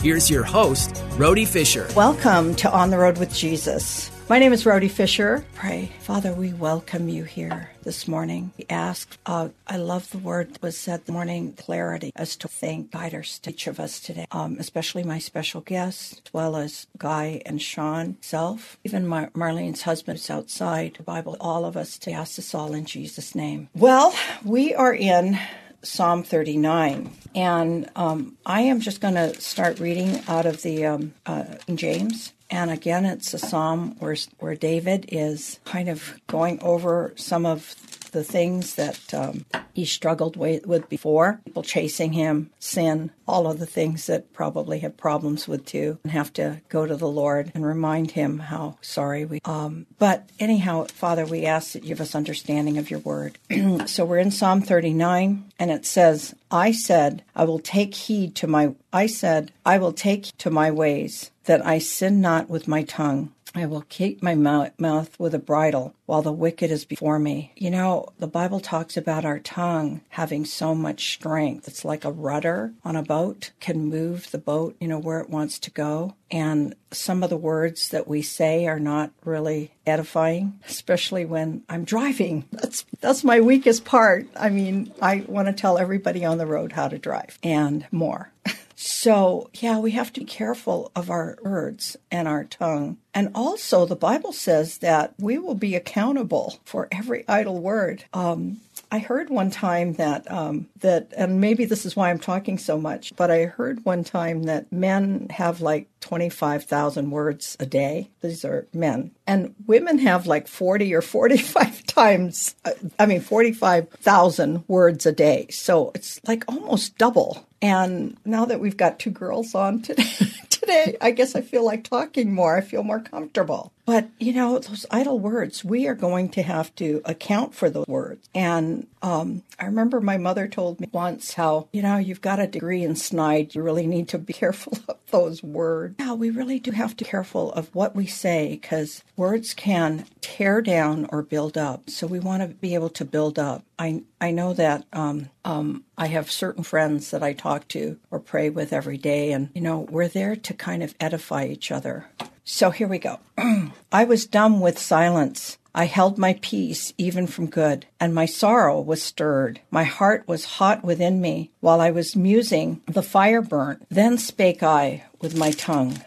[0.00, 1.88] here's your host, Rhody Fisher.
[1.96, 4.10] Welcome to On the Road with Jesus.
[4.28, 5.44] My name is Rhody Fisher.
[5.54, 8.52] Pray, Father, we welcome you here this morning.
[8.58, 12.48] We ask, uh, I love the word that was said this morning, clarity, as to
[12.48, 16.88] thank guiders to each of us today, um, especially my special guests, as well as
[16.98, 20.94] Guy and Sean, self, even Mar- Marlene's husband is outside.
[20.96, 23.68] The Bible, all of us to ask us all in Jesus' name.
[23.76, 24.12] Well,
[24.44, 25.38] we are in
[25.86, 27.10] Psalm 39.
[27.34, 32.32] And um, I am just going to start reading out of the um, uh, James.
[32.50, 37.74] And again, it's a psalm where, where David is kind of going over some of
[38.12, 39.44] the things that um,
[39.76, 44.96] he struggled with, before people chasing him, sin, all of the things that probably have
[44.96, 49.26] problems with too, and have to go to the Lord and remind him how sorry
[49.26, 49.38] we.
[49.44, 53.36] Um, but anyhow, Father, we ask that you give us understanding of your word.
[53.86, 58.46] so we're in Psalm 39, and it says, "I said, I will take heed to
[58.46, 58.74] my.
[58.94, 63.32] I said, I will take to my ways." That I sin not with my tongue.
[63.56, 67.52] I will keep my mouth with a bridle while the wicked is before me.
[67.56, 71.66] You know, the Bible talks about our tongue having so much strength.
[71.66, 75.30] It's like a rudder on a boat, can move the boat, you know, where it
[75.30, 76.14] wants to go.
[76.30, 81.84] And some of the words that we say are not really edifying, especially when I'm
[81.84, 82.44] driving.
[82.52, 84.26] That's that's my weakest part.
[84.36, 88.32] I mean, I want to tell everybody on the road how to drive and more.
[88.76, 92.98] So, yeah, we have to be careful of our words and our tongue.
[93.14, 98.04] And also, the Bible says that we will be accountable for every idle word.
[98.12, 98.60] Um,
[98.92, 102.78] I heard one time that um, that, and maybe this is why I'm talking so
[102.78, 108.10] much, but I heard one time that men have like 25,000 words a day.
[108.20, 112.54] These are men, and women have like 40 or 45 times.
[112.64, 115.46] Uh, I mean, 45,000 words a day.
[115.50, 117.45] So it's like almost double.
[117.62, 120.04] And now that we've got two girls on today,
[120.50, 122.56] today, I guess I feel like talking more.
[122.56, 123.72] I feel more comfortable.
[123.86, 127.86] But, you know, those idle words, we are going to have to account for those
[127.86, 128.28] words.
[128.34, 132.48] And um, I remember my mother told me once how, you know, you've got a
[132.48, 133.54] degree in snide.
[133.54, 135.94] You really need to be careful of those words.
[136.00, 140.04] Yeah, we really do have to be careful of what we say because words can
[140.20, 141.88] tear down or build up.
[141.88, 143.64] So we want to be able to build up.
[143.78, 148.18] I, I know that um, um, I have certain friends that I talk to or
[148.18, 152.06] pray with every day, and, you know, we're there to kind of edify each other.
[152.48, 153.18] So here we go.
[153.92, 155.58] I was dumb with silence.
[155.74, 159.60] I held my peace even from good, and my sorrow was stirred.
[159.68, 161.50] My heart was hot within me.
[161.58, 163.84] While I was musing, the fire burnt.
[163.90, 165.98] Then spake I with my tongue.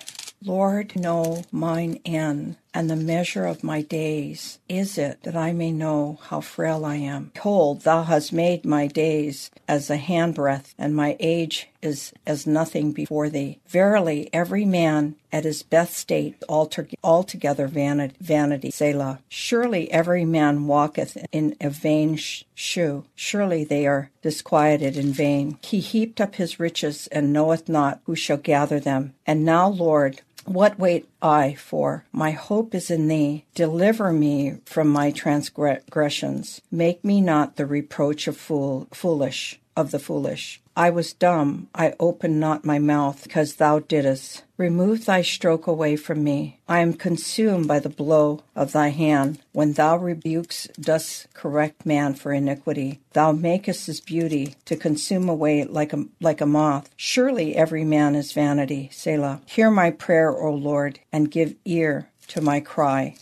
[0.41, 4.59] Lord, know mine end and the measure of my days.
[4.67, 7.31] Is it that I may know how frail I am?
[7.33, 12.91] Behold, thou hast made my days as a handbreadth, and my age is as nothing
[12.91, 13.59] before thee.
[13.67, 18.71] Verily, every man at his best state altogether vanity, vanity.
[18.71, 19.19] Selah.
[19.29, 23.05] Surely every man walketh in a vain shew.
[23.15, 25.57] Surely they are disquieted in vain.
[25.61, 29.13] He heaped up his riches and knoweth not who shall gather them.
[29.25, 32.05] And now, Lord, what wait I for?
[32.11, 33.45] My hope is in thee.
[33.53, 36.61] Deliver me from my transgressions.
[36.71, 40.59] Make me not the reproach of fool, foolish of the foolish.
[40.79, 44.43] I was dumb, I opened not my mouth, because thou didst.
[44.55, 46.61] Remove thy stroke away from me.
[46.69, 49.39] I am consumed by the blow of thy hand.
[49.51, 55.65] When thou rebukes dost correct man for iniquity, thou makest his beauty to consume away
[55.65, 56.89] like a, like a moth.
[56.95, 58.87] Surely every man is vanity.
[58.93, 59.41] Selah.
[59.47, 63.17] Hear my prayer, O Lord, and give ear to my cry.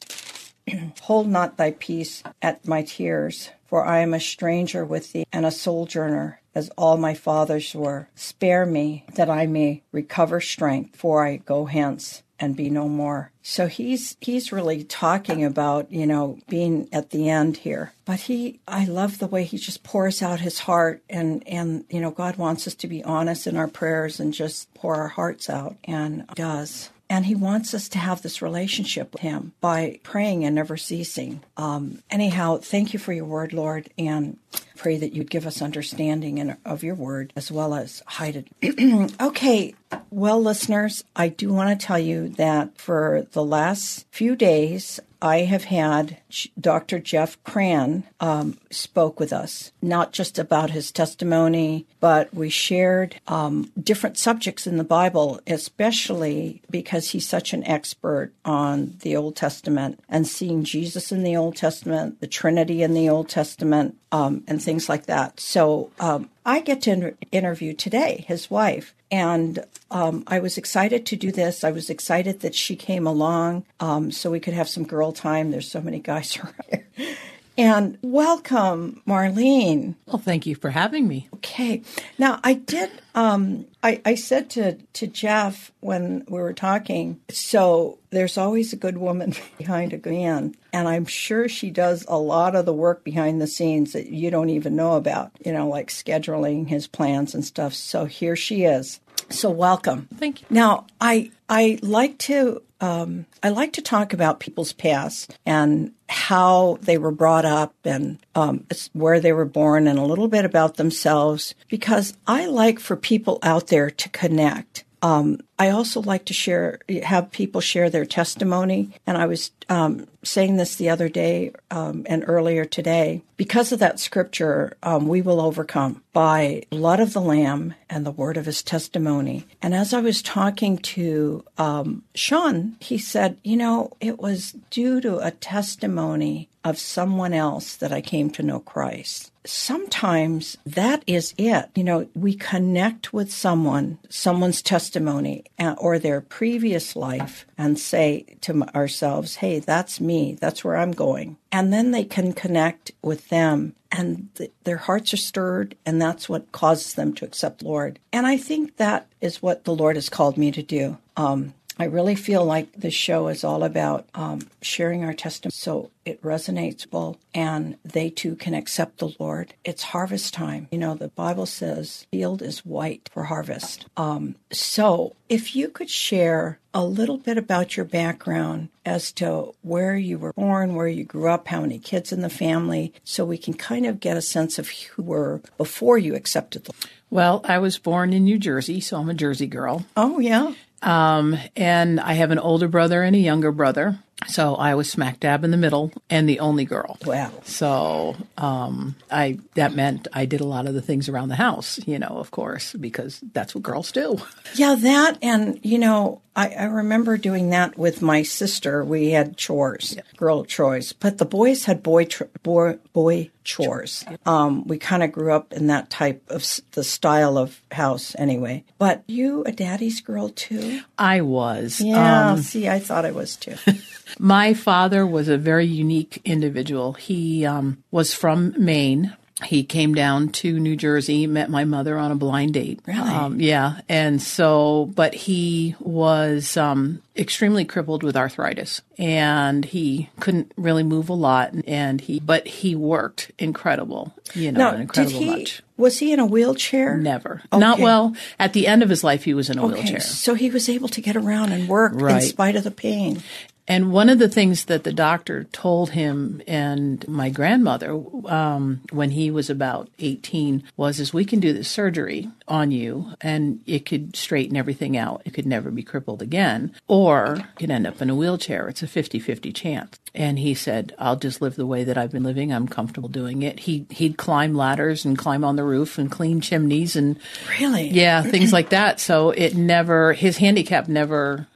[1.02, 5.44] Hold not thy peace at my tears, for I am a stranger with thee and
[5.44, 8.10] a sojourner as all my fathers were.
[8.16, 13.32] Spare me that I may recover strength, for I go hence and be no more.
[13.42, 17.94] So he's he's really talking about, you know, being at the end here.
[18.06, 22.02] But he I love the way he just pours out his heart and and you
[22.02, 25.50] know, God wants us to be honest in our prayers and just pour our hearts
[25.50, 26.90] out and does.
[27.10, 31.42] And he wants us to have this relationship with him by praying and never ceasing.
[31.56, 34.38] Um, anyhow, thank you for your word, Lord, and
[34.76, 39.14] pray that you'd give us understanding in, of your word as well as hide it.
[39.22, 39.74] okay,
[40.10, 45.40] well, listeners, I do want to tell you that for the last few days, I
[45.40, 46.18] have had
[46.60, 47.00] Dr.
[47.00, 53.72] Jeff Cran um, spoke with us, not just about his testimony, but we shared um,
[53.82, 60.00] different subjects in the Bible, especially because he's such an expert on the Old Testament
[60.08, 64.62] and seeing Jesus in the Old Testament, the Trinity in the Old Testament, um, and
[64.62, 65.40] things like that.
[65.40, 71.06] So um, I get to inter- interview today his wife, and um, I was excited
[71.08, 71.66] to do this.
[71.66, 75.52] I was excited that she came along um, so we could have some girl time.
[75.52, 77.18] There's so many guys around here.
[77.60, 79.96] And welcome, Marlene.
[80.06, 81.28] Well, thank you for having me.
[81.36, 81.82] Okay.
[82.20, 87.98] Now, I did, um, I, I said to, to Jeff when we were talking, so
[88.12, 90.54] there's always a good woman behind a man.
[90.72, 94.30] And I'm sure she does a lot of the work behind the scenes that you
[94.30, 97.74] don't even know about, you know, like scheduling his plans and stuff.
[97.74, 99.00] So here she is.
[99.30, 100.08] So welcome.
[100.16, 100.48] Thank you.
[100.50, 106.78] Now, I I like to um, I like to talk about people's past and how
[106.82, 110.76] they were brought up and um, where they were born and a little bit about
[110.76, 114.84] themselves because I like for people out there to connect.
[115.02, 118.92] Um, I also like to share, have people share their testimony.
[119.06, 123.24] And I was um, saying this the other day um, and earlier today.
[123.38, 128.12] Because of that scripture, um, we will overcome by blood of the Lamb and the
[128.12, 129.46] word of his testimony.
[129.62, 135.02] And as I was talking to um, Sean, he said, you know, it was due
[135.02, 141.34] to a testimony of someone else that I came to know Christ sometimes that is
[141.38, 141.70] it.
[141.76, 148.26] You know, we connect with someone, someone's testimony uh, or their previous life and say
[148.42, 150.38] to ourselves, hey, that's me.
[150.40, 151.38] That's where I'm going.
[151.52, 156.28] And then they can connect with them and th- their hearts are stirred and that's
[156.28, 158.00] what causes them to accept Lord.
[158.12, 160.98] And I think that is what the Lord has called me to do.
[161.16, 165.92] Um, I really feel like this show is all about um, sharing our testimony so
[166.06, 169.54] it resonates well and they too can accept the Lord.
[169.64, 170.68] It's harvest time.
[170.72, 173.86] You know, the Bible says field is white for harvest.
[173.98, 179.98] Um, so if you could share a little bit about your background as to where
[179.98, 183.38] you were born, where you grew up, how many kids in the family, so we
[183.38, 186.92] can kind of get a sense of who were before you accepted the Lord.
[187.10, 189.86] Well, I was born in New Jersey, so I'm a Jersey girl.
[189.96, 190.54] Oh, yeah.
[190.82, 194.00] Um, and I have an older brother and a younger brother.
[194.26, 196.98] So I was smack dab in the middle and the only girl.
[197.06, 197.32] Wow.
[197.44, 201.80] So um, I that meant I did a lot of the things around the house,
[201.86, 204.18] you know, of course, because that's what girls do.
[204.56, 208.84] Yeah, that and you know, I, I remember doing that with my sister.
[208.84, 210.04] We had chores, yeah.
[210.16, 214.06] girl chores, but the boys had boy tr- boy, boy chores.
[214.10, 214.18] Yeah.
[214.26, 218.64] Um, we kind of grew up in that type of the style of house, anyway.
[218.78, 220.82] But you a daddy's girl too?
[220.98, 221.82] I was.
[221.82, 222.32] Yeah.
[222.32, 223.56] Um, see, I thought I was too.
[224.20, 226.94] My father was a very unique individual.
[226.94, 229.16] He um, was from Maine.
[229.46, 232.80] He came down to New Jersey, met my mother on a blind date.
[232.88, 233.12] Really?
[233.12, 233.82] Um, yeah.
[233.88, 241.10] And so, but he was um, extremely crippled with arthritis and he couldn't really move
[241.10, 241.54] a lot.
[241.68, 245.62] And he, but he worked incredible, you know, now, an incredible did he, much.
[245.78, 246.98] Was he in a wheelchair?
[246.98, 247.44] Never.
[247.54, 247.60] Okay.
[247.60, 248.16] Not well.
[248.40, 250.00] At the end of his life, he was in a Okay, wheelchair.
[250.00, 253.22] so he was able to get around and work in spite of the pain.
[253.68, 257.92] And one of the things that the doctor told him and my grandmother
[258.28, 263.14] um, when he was about 18 was, is we can do this surgery on you
[263.20, 265.22] and it could straighten everything out.
[265.26, 266.74] It could never be crippled again.
[266.88, 268.70] Or you could end up in a wheelchair.
[268.70, 270.00] It's a 50-50 chance.
[270.16, 272.52] And he said, I'll just live the way that I've been living.
[272.52, 273.60] I'm comfortable doing it.
[273.60, 277.20] He, he'd climb ladders and climb on the roof and clean chimneys and
[277.60, 277.90] Really?
[277.90, 279.00] yeah, things like that.
[279.00, 281.48] So it never, his handicap never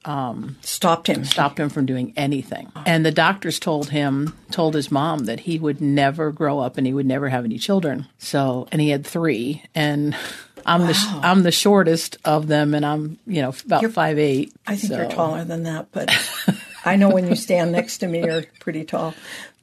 [0.62, 1.24] Stopped him.
[1.26, 2.72] stopped him from doing anything.
[2.86, 6.86] And the doctors told him, told his mom that he would never grow up and
[6.88, 8.08] he would never have any children.
[8.18, 10.16] So, and he had three, and
[10.66, 14.54] I'm the I'm the shortest of them, and I'm you know about You're- five eight.
[14.68, 14.98] I think so.
[14.98, 16.10] you're taller than that, but
[16.86, 19.14] I know when you stand next to me, you're pretty tall.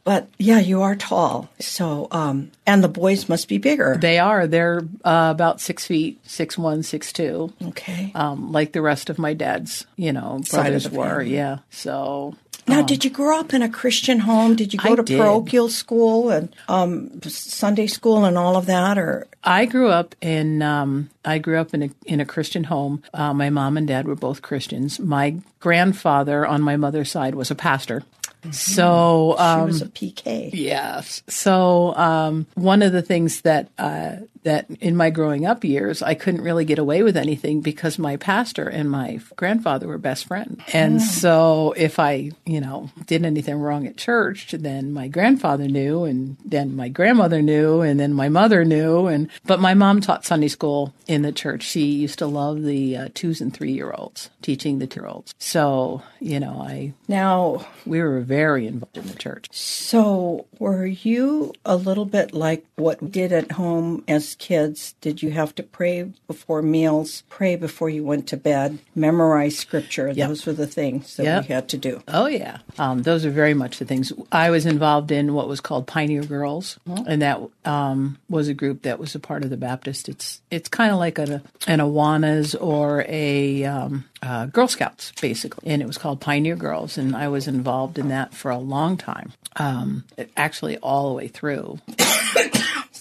[0.08, 1.50] But yeah, you are tall.
[1.60, 3.98] So, um, and the boys must be bigger.
[4.00, 4.46] They are.
[4.46, 7.52] They're uh, about six feet, six one, six two.
[7.62, 8.10] Okay.
[8.14, 11.18] Um, like the rest of my dad's, you know, brothers were.
[11.18, 11.34] family.
[11.34, 11.58] Yeah.
[11.68, 12.34] So
[12.66, 14.56] Now, did you grow up in a Christian home?
[14.56, 15.18] Did you go I to did.
[15.20, 20.62] parochial school and um, Sunday school and all of that, or I grew up in
[20.62, 23.02] um, I grew up in a in a Christian home.
[23.12, 24.98] Uh, my mom and dad were both Christians.
[24.98, 28.04] My grandfather on my mother's side was a pastor.
[28.50, 30.50] So she um, was a PK?
[30.52, 31.22] Yes.
[31.28, 36.14] So um, one of the things that uh, that in my growing up years, I
[36.14, 40.62] couldn't really get away with anything because my pastor and my grandfather were best friends.
[40.72, 46.04] And so if I, you know, did anything wrong at church, then my grandfather knew,
[46.04, 49.06] and then my grandmother knew, and then my mother knew.
[49.06, 51.62] And but my mom taught Sunday school in the church.
[51.62, 55.08] She used to love the uh, twos and three year olds, teaching the two year
[55.08, 55.34] olds.
[55.38, 59.48] So you know, I Now, we were very involved in the church.
[59.52, 64.94] so were you a little bit like what we did at home as kids?
[65.00, 70.08] Did you have to pray before meals, pray before you went to bed, memorize scripture?
[70.14, 70.28] Yep.
[70.28, 71.48] Those were the things that Yep.
[71.48, 72.02] we had to do.
[72.08, 74.12] Oh yeah, um, those are very much the things.
[74.32, 78.82] I was involved in what was called Pioneer Girls, and that um, was a group
[78.82, 80.08] that was a part of the Baptist.
[80.08, 85.70] It's it's kind of like a, an Awanas or a um, uh, Girl Scouts basically,
[85.70, 88.96] and it was called Pioneer Girls, and I was involved in that for a long
[88.96, 89.32] time.
[89.56, 90.04] Um,
[90.36, 91.78] actually, all the way through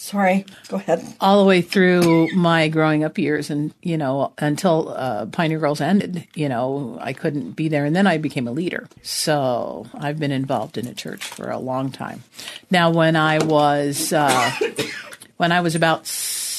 [0.08, 1.06] Sorry, go ahead.
[1.20, 5.82] all the way through my growing up years and you know until uh, pioneer girls
[5.82, 10.18] ended you know i couldn't be there and then i became a leader so i've
[10.18, 12.24] been involved in a church for a long time
[12.72, 14.50] now when i was uh,
[15.36, 16.08] when i was about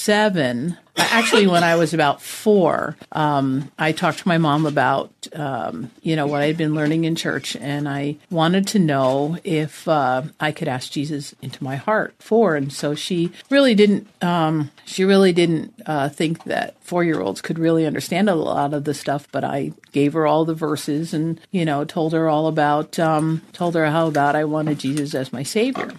[0.09, 5.91] seven actually when i was about four um, i talked to my mom about um,
[6.01, 10.23] you know what i'd been learning in church and i wanted to know if uh,
[10.41, 15.05] i could ask jesus into my heart for and so she really didn't um, she
[15.05, 18.95] really didn't uh, think that four year olds could really understand a lot of the
[18.95, 22.99] stuff but i gave her all the verses and you know told her all about
[22.99, 25.91] um, told her how about i wanted jesus as my savior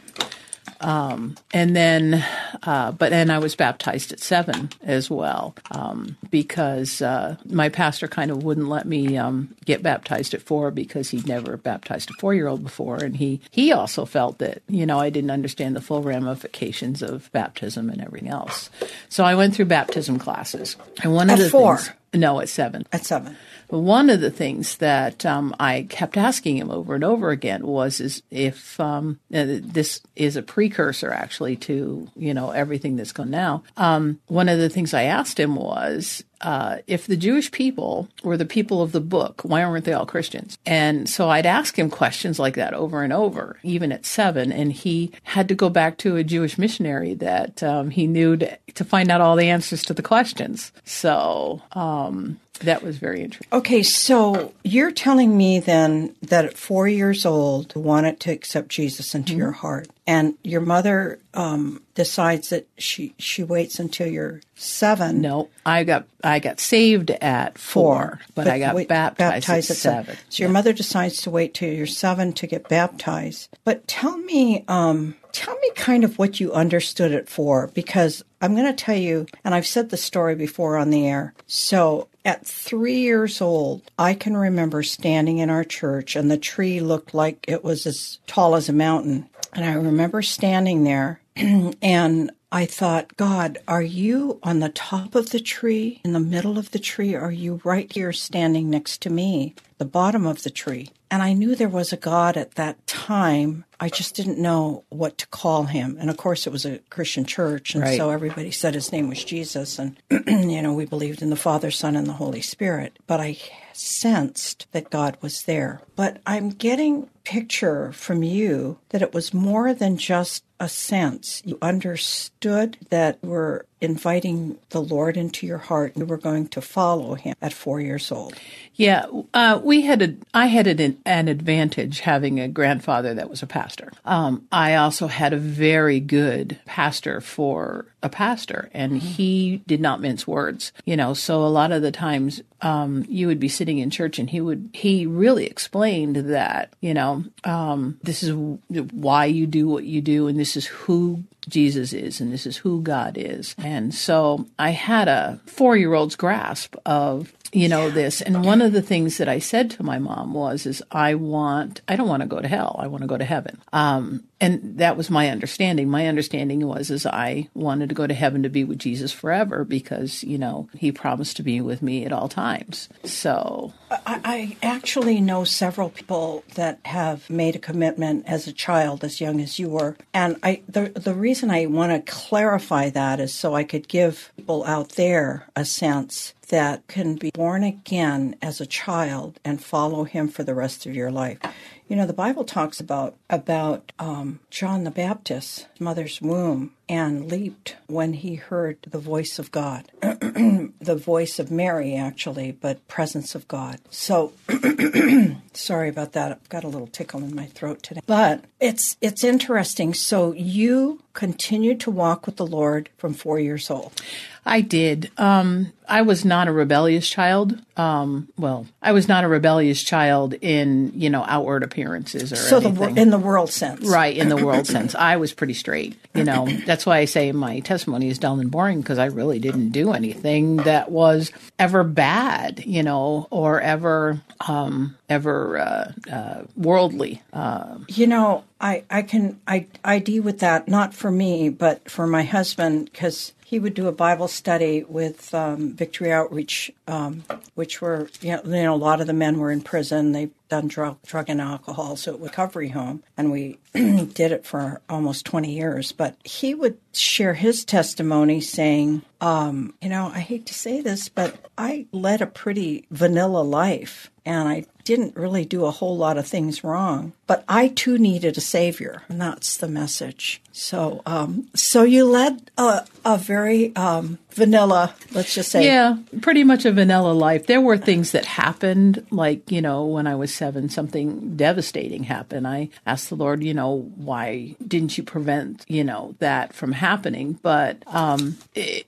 [0.81, 2.25] and then,
[2.63, 8.07] uh, but then I was baptized at seven as well um, because uh, my pastor
[8.07, 12.13] kind of wouldn't let me um, get baptized at four because he'd never baptized a
[12.19, 15.75] four year old before, and he he also felt that you know I didn't understand
[15.75, 18.69] the full ramifications of baptism and everything else.
[19.09, 21.77] So I went through baptism classes, and one of At the four?
[21.77, 23.37] things no at seven At seven.
[23.67, 27.99] one of the things that um, I kept asking him over and over again was,
[28.01, 33.29] is if um, uh, this is a precursor actually to you know everything that's gone
[33.29, 33.63] now.
[33.77, 38.37] Um, one of the things I asked him was, uh, if the Jewish people were
[38.37, 40.57] the people of the book, why weren't they all Christians?
[40.65, 44.71] And so I'd ask him questions like that over and over, even at seven, and
[44.71, 48.83] he had to go back to a Jewish missionary that um, he knew to, to
[48.83, 50.71] find out all the answers to the questions.
[50.85, 53.47] So um, that was very interesting.
[53.51, 58.69] Okay, so you're telling me then that at four years old, you wanted to accept
[58.69, 64.41] Jesus into your heart, and your mother um, decides that she she waits until you're
[64.55, 65.21] seven.
[65.21, 70.17] No, I got I got saved at four, but, I got wait- baptized, at seven.
[70.29, 73.49] So your mother decides to wait till you're seven to get baptized.
[73.63, 78.55] But tell me, um, tell me kind of what you understood it for, because I'm
[78.55, 81.33] going to tell you, and I've said the story before on the air.
[81.47, 86.79] So at three years old, I can remember standing in our church, and the tree
[86.79, 89.29] looked like it was as tall as a mountain.
[89.53, 95.29] And I remember standing there and I thought, God, are you on the top of
[95.29, 97.13] the tree, in the middle of the tree?
[97.13, 100.89] Are you right here standing next to me, the bottom of the tree?
[101.11, 103.65] And I knew there was a God at that time.
[103.79, 105.97] I just didn't know what to call him.
[105.99, 107.73] And of course, it was a Christian church.
[107.73, 107.97] And Right.
[107.97, 109.79] so everybody said his name was Jesus.
[109.79, 109.97] And,
[110.27, 112.99] you know, we believed in the Father, Son, and the Holy Spirit.
[113.07, 113.37] But I
[113.73, 115.81] sensed that God was there.
[115.95, 121.41] But I'm getting picture from you that it was more than just a sense.
[121.45, 125.93] You understood that were inviting the Lord into your heart.
[125.95, 128.35] You were going to follow him at four years old.
[128.75, 133.43] Yeah, uh, we had a I had an, an advantage having a grandfather that was
[133.43, 133.91] a pastor.
[134.05, 140.01] Um, I also had a very good pastor for a pastor, and he did not
[140.01, 140.71] mince words.
[140.85, 144.19] You know, so a lot of the times um, you would be sitting in church,
[144.19, 149.67] and he would he really explained that you know um, this is why you do
[149.67, 153.55] what you do, and this is who Jesus is and this is who God is.
[153.57, 158.21] And so I had a four year old's grasp of you know this.
[158.21, 161.81] And one of the things that i said to my mom was is i want
[161.87, 162.75] i don't want to go to hell.
[162.79, 163.61] I want to go to heaven.
[163.73, 165.89] Um, and that was my understanding.
[165.89, 169.63] My understanding was is i wanted to go to heaven to be with jesus forever
[169.63, 172.89] because you know he promised to be with me at all times.
[173.03, 179.03] So I, I actually know several people that have made a commitment as a child
[179.03, 179.97] as young as you were.
[180.13, 184.31] And i the, the reason i want to clarify that is so i could give
[184.37, 190.03] people out there a sense that can be born again as a child and follow
[190.03, 191.39] him for the rest of your life.
[191.87, 197.75] You know, the Bible talks about about um, John the Baptist's mother's womb and leaped
[197.85, 203.47] when he heard the voice of God, the voice of Mary, actually, but presence of
[203.47, 203.79] God.
[203.91, 204.33] So,
[205.53, 206.31] sorry about that.
[206.31, 209.93] I've got a little tickle in my throat today, but it's it's interesting.
[209.93, 214.01] So you continued to walk with the Lord from four years old.
[214.45, 215.11] I did.
[215.17, 217.59] Um, I was not a rebellious child.
[217.77, 222.57] Um, well, I was not a rebellious child in you know outward appearances or so
[222.57, 222.95] anything.
[222.95, 224.15] the in the world sense, right?
[224.15, 225.97] In the world sense, I was pretty straight.
[226.15, 229.39] You know, that's why I say my testimony is dull and boring because I really
[229.39, 236.43] didn't do anything that was ever bad, you know, or ever um, ever uh, uh,
[236.55, 237.21] worldly.
[237.33, 242.07] Uh, you know, I I can I ID with that not for me but for
[242.07, 247.23] my husband because he would do a Bible study with um, Victory Outreach, um,
[247.55, 250.11] which were, you know, you know, a lot of the men were in prison.
[250.11, 253.01] They've done drug, drug and alcohol, so recovery home.
[253.17, 255.91] And we did it for almost 20 years.
[255.91, 261.09] But he would share his testimony saying, um, you know, I hate to say this,
[261.09, 266.17] but I led a pretty vanilla life and I didn't really do a whole lot
[266.17, 267.13] of things wrong.
[267.29, 270.41] But I too needed a savior, and that's the message.
[270.51, 275.63] So, um, so you led a, a very um, vanilla, let's just say.
[275.63, 277.45] Yeah, pretty much a vanilla life.
[277.45, 282.47] There were things that happened, like, you know, when I was seven, something devastating happened.
[282.47, 287.33] I asked the Lord, you know, why didn't you prevent, you know, that from happening?
[287.41, 288.87] But um, it,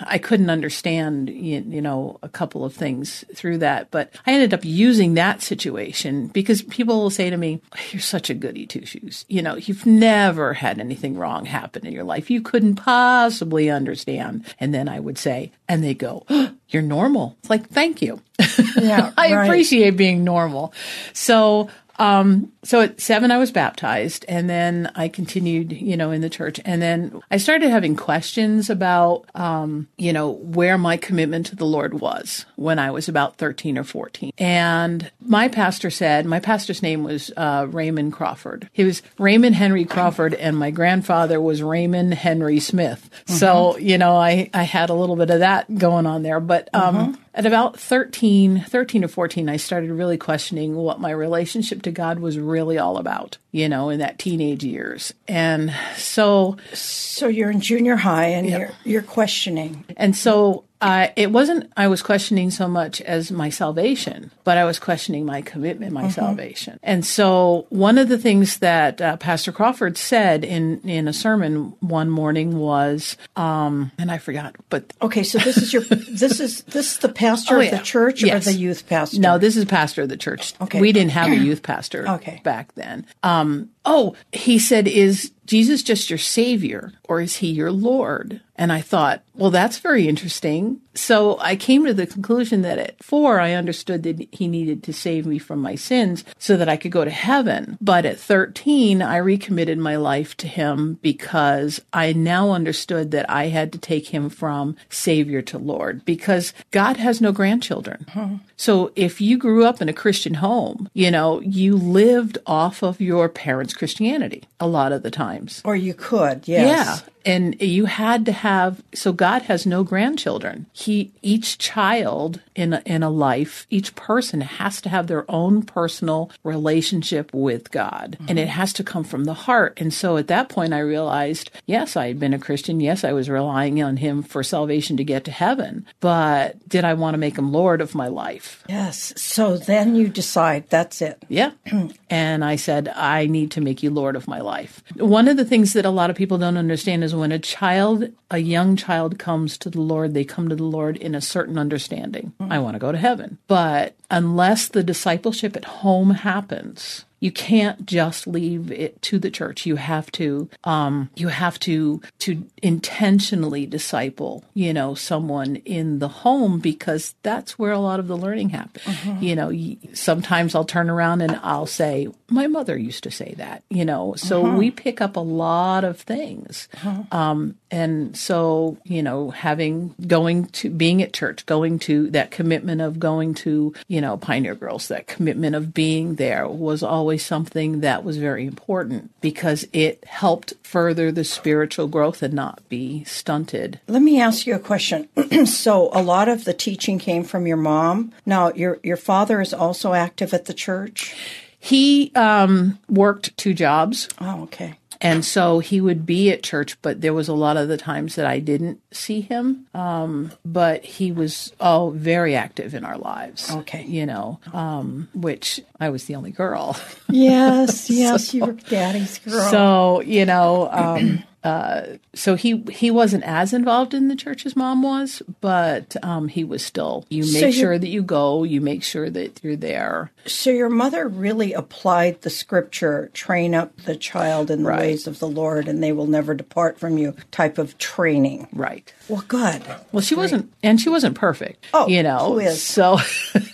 [0.00, 3.90] I couldn't understand, you, you know, a couple of things through that.
[3.90, 8.30] But I ended up using that situation because people will say to me, You're such
[8.30, 9.24] a goody two shoes.
[9.28, 12.30] You know, you've never had anything wrong happen in your life.
[12.30, 14.44] You couldn't possibly understand.
[14.60, 17.36] And then I would say, and they go, oh, You're normal.
[17.40, 18.22] It's like, Thank you.
[18.76, 19.44] Yeah, I right.
[19.44, 20.72] appreciate being normal.
[21.12, 21.68] So
[22.02, 26.30] um, so at seven, I was baptized, and then I continued, you know, in the
[26.30, 31.56] church, and then I started having questions about, um, you know, where my commitment to
[31.56, 34.32] the Lord was when I was about thirteen or fourteen.
[34.38, 38.68] And my pastor said, my pastor's name was uh, Raymond Crawford.
[38.72, 43.08] He was Raymond Henry Crawford, and my grandfather was Raymond Henry Smith.
[43.12, 43.34] Mm-hmm.
[43.34, 46.68] So you know, I I had a little bit of that going on there, but
[46.74, 47.20] um, mm-hmm.
[47.34, 52.18] At about 13, 13 or 14, I started really questioning what my relationship to God
[52.18, 55.14] was really all about, you know, in that teenage years.
[55.28, 56.56] And so.
[56.72, 59.84] So you're in junior high and you're, you're questioning.
[59.96, 64.64] And so uh, it wasn't I was questioning so much as my salvation, but I
[64.64, 66.10] was questioning my commitment, my mm-hmm.
[66.10, 66.80] salvation.
[66.82, 71.76] And so one of the things that uh, Pastor Crawford said in in a sermon
[71.78, 76.64] one morning was, um, and I forgot, but okay, so this is your this is
[76.64, 77.70] this is the pastor oh, yeah.
[77.70, 78.44] of the church yes.
[78.44, 79.20] or the youth pastor?
[79.20, 80.52] No, this is pastor of the church.
[80.60, 82.40] Okay, we didn't have a youth pastor okay.
[82.42, 83.06] back then.
[83.22, 88.40] Um, Um, oh, he said, is Jesus just your savior or is he your Lord?
[88.56, 90.80] And I thought, well, that's very interesting.
[90.94, 94.92] So I came to the conclusion that at four, I understood that he needed to
[94.92, 97.78] save me from my sins so that I could go to heaven.
[97.80, 103.48] But at 13, I recommitted my life to him because I now understood that I
[103.48, 108.06] had to take him from savior to Lord because God has no grandchildren.
[108.10, 108.36] Hmm.
[108.56, 113.00] So if you grew up in a Christian home, you know, you lived off of
[113.00, 115.62] your parents' Christianity a lot of the times.
[115.64, 116.66] Or you could, yes.
[117.04, 120.66] Yeah and you had to have so god has no grandchildren.
[120.72, 125.62] He each child in a, in a life each person has to have their own
[125.62, 128.12] personal relationship with god.
[128.12, 128.26] Mm-hmm.
[128.28, 129.80] and it has to come from the heart.
[129.80, 132.80] And so at that point i realized yes i had been a christian.
[132.80, 135.86] Yes i was relying on him for salvation to get to heaven.
[136.00, 138.64] But did i want to make him lord of my life?
[138.68, 139.12] Yes.
[139.16, 141.22] So then you decide that's it.
[141.28, 141.52] Yeah.
[142.10, 144.82] And i said i need to make you lord of my life.
[144.96, 147.38] One of the things that a lot of people don't understand is is when a
[147.38, 151.20] child, a young child comes to the Lord, they come to the Lord in a
[151.20, 152.32] certain understanding.
[152.40, 152.52] Mm-hmm.
[152.52, 153.38] I want to go to heaven.
[153.46, 159.64] But unless the discipleship at home happens, you can't just leave it to the church.
[159.64, 166.08] You have to, um, you have to, to intentionally disciple, you know, someone in the
[166.08, 168.84] home because that's where a lot of the learning happens.
[168.84, 169.22] Mm-hmm.
[169.22, 173.62] You know, sometimes I'll turn around and I'll say, my mother used to say that,
[173.70, 174.56] you know, so mm-hmm.
[174.56, 176.66] we pick up a lot of things.
[176.78, 177.14] Mm-hmm.
[177.14, 182.80] Um, and so, you know, having, going to, being at church, going to that commitment
[182.80, 187.80] of going to, you know, Pioneer Girls, that commitment of being there was always something
[187.80, 193.80] that was very important because it helped further the spiritual growth and not be stunted.
[193.88, 195.08] Let me ask you a question.
[195.46, 198.12] so, a lot of the teaching came from your mom.
[198.26, 201.14] Now, your your father is also active at the church.
[201.58, 204.08] He um, worked two jobs.
[204.20, 204.74] Oh, okay.
[205.02, 208.14] And so he would be at church, but there was a lot of the times
[208.14, 209.66] that I didn't see him.
[209.74, 213.50] Um, but he was all very active in our lives.
[213.50, 213.82] Okay.
[213.82, 216.76] You know, um, which I was the only girl.
[217.10, 219.50] Yes, yes, so, you were daddy's girl.
[219.50, 221.82] So, you know, um, uh,
[222.14, 226.44] so he he wasn't as involved in the church as mom was, but um, he
[226.44, 227.04] was still.
[227.08, 228.44] You make so sure that you go.
[228.44, 230.12] You make sure that you're there.
[230.24, 234.80] So your mother really applied the scripture, train up the child in the right.
[234.80, 237.16] ways of the Lord, and they will never depart from you.
[237.32, 238.46] Type of training.
[238.52, 238.92] Right.
[239.08, 239.62] Well, good.
[239.90, 240.24] Well, she Great.
[240.24, 241.64] wasn't, and she wasn't perfect.
[241.74, 242.62] Oh, you know, who is?
[242.62, 242.98] so.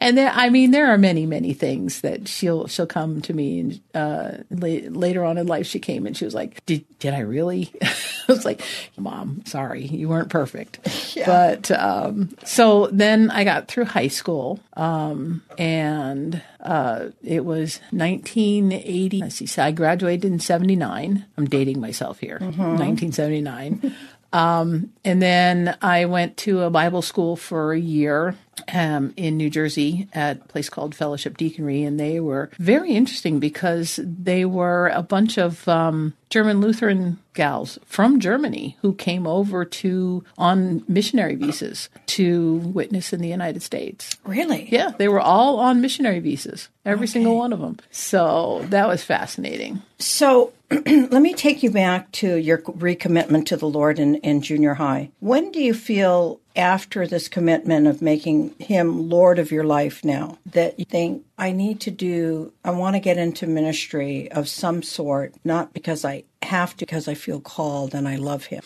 [0.00, 3.60] and there, I mean, there are many, many things that she'll she'll come to me
[3.60, 7.14] and uh, la- later on in life she came and she was like, "Did did
[7.14, 8.62] I really?" I was like,
[8.96, 10.78] "Mom, sorry, you weren't perfect."
[11.10, 11.26] Yeah.
[11.26, 19.18] But um, so then I got through high school, um, and uh, it was 1980.
[19.18, 21.24] Let's see, so I graduated in '79.
[21.36, 22.38] I'm dating myself here.
[22.38, 22.62] Mm-hmm.
[22.62, 23.94] 1979.
[24.32, 28.36] Um, and then I went to a Bible school for a year
[28.72, 33.40] um, in New Jersey at a place called Fellowship Deaconry, and they were very interesting
[33.40, 39.64] because they were a bunch of um, German Lutheran gals from Germany who came over
[39.64, 44.16] to on missionary visas to witness in the United States.
[44.24, 44.68] Really?
[44.70, 47.12] Yeah, they were all on missionary visas, every okay.
[47.12, 47.78] single one of them.
[47.90, 49.82] So that was fascinating.
[49.98, 54.74] So let me take you back to your recommitment to the Lord in, in junior
[54.74, 55.10] high.
[55.20, 60.38] When do you feel after this commitment of making him Lord of your life now
[60.46, 64.82] that you think, I need to do, I want to get into ministry of some
[64.82, 68.62] sort, not because I have to, because I feel called and I love him?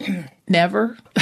[0.48, 0.96] Never.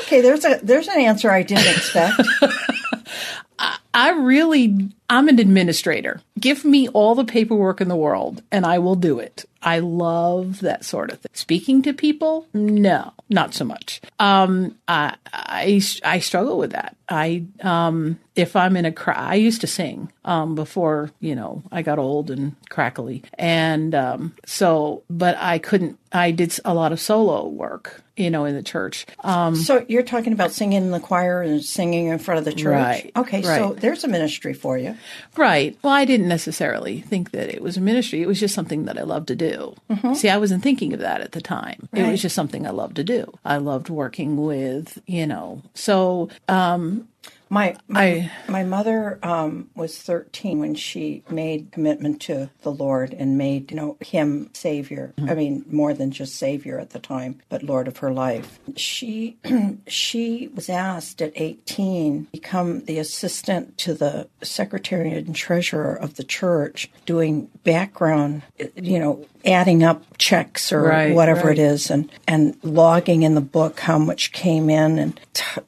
[0.00, 2.22] okay, there's a there's an answer I didn't expect.
[3.58, 6.20] I, I really I'm an administrator.
[6.44, 9.46] Give me all the paperwork in the world and I will do it.
[9.62, 11.30] I love that sort of thing.
[11.32, 14.02] Speaking to people, no, not so much.
[14.18, 16.98] Um, I, I, I struggle with that.
[17.08, 21.62] I, um, if I'm in a crowd, I used to sing, um, before, you know,
[21.72, 23.22] I got old and crackly.
[23.38, 28.44] And, um, so, but I couldn't, I did a lot of solo work, you know,
[28.44, 29.06] in the church.
[29.20, 32.52] Um, so you're talking about singing in the choir and singing in front of the
[32.52, 32.74] church?
[32.74, 33.12] Right.
[33.16, 33.40] Okay.
[33.40, 33.60] Right.
[33.60, 34.96] So there's a ministry for you.
[35.36, 35.78] Right.
[35.82, 38.20] Well, I didn't necessarily think that it was a ministry.
[38.20, 39.76] It was just something that I loved to do.
[39.88, 40.14] Mm-hmm.
[40.14, 41.88] See, I wasn't thinking of that at the time.
[41.92, 42.02] Right.
[42.02, 43.32] It was just something I loved to do.
[43.44, 47.06] I loved working with, you know, so um,
[47.48, 53.14] my my, I, my mother um, was 13 when she made commitment to the Lord
[53.14, 55.12] and made you know him savior.
[55.16, 55.30] Mm-hmm.
[55.30, 58.58] I mean more than just savior at the time, but Lord of her life.
[58.76, 59.36] She
[59.86, 66.24] she was asked at 18 become the assistant to the secretary and treasurer of the
[66.24, 68.42] church doing background
[68.76, 71.58] you know adding up checks or right, whatever right.
[71.58, 75.60] it is and and logging in the book how much came in and t-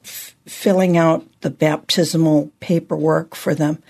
[0.47, 3.81] filling out the baptismal paperwork for them.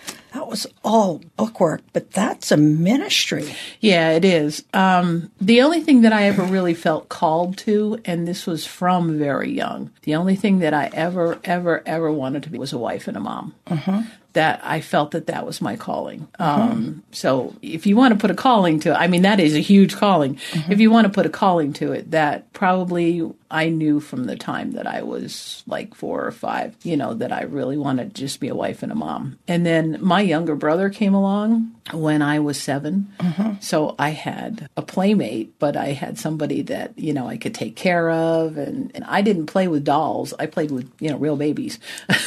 [0.47, 3.53] That was all bookwork, but that's a ministry.
[3.81, 4.63] Yeah, it is.
[4.73, 9.19] Um, the only thing that I ever really felt called to, and this was from
[9.19, 12.77] very young, the only thing that I ever, ever, ever wanted to be was a
[12.77, 13.55] wife and a mom.
[13.67, 14.03] Uh-huh
[14.37, 16.27] that I felt that that was my calling.
[16.37, 19.55] Um, so if you want to put a calling to it, I mean, that is
[19.55, 20.35] a huge calling.
[20.35, 20.71] Mm-hmm.
[20.71, 24.35] If you want to put a calling to it, that probably I knew from the
[24.35, 28.21] time that I was like four or five, you know, that I really wanted to
[28.21, 29.39] just be a wife and a mom.
[29.47, 33.53] And then my younger brother came along when I was 7 mm-hmm.
[33.59, 37.75] So I had a playmate, but I had somebody that, you know, I could take
[37.75, 38.57] care of.
[38.57, 40.33] And, and I didn't play with dolls.
[40.37, 41.79] I played with, you know, real babies.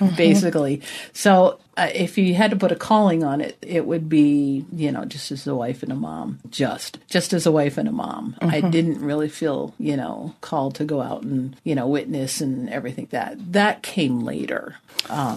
[0.00, 0.16] Mm-hmm.
[0.16, 0.80] basically.
[1.12, 5.04] So if you had to put a calling on it, it would be, you know,
[5.04, 6.40] just as a wife and a mom.
[6.50, 8.36] Just, just as a wife and a mom.
[8.40, 12.68] I didn't really feel, you know, called to go out and, you know, witness and
[12.70, 13.08] everything.
[13.10, 14.76] That that came later.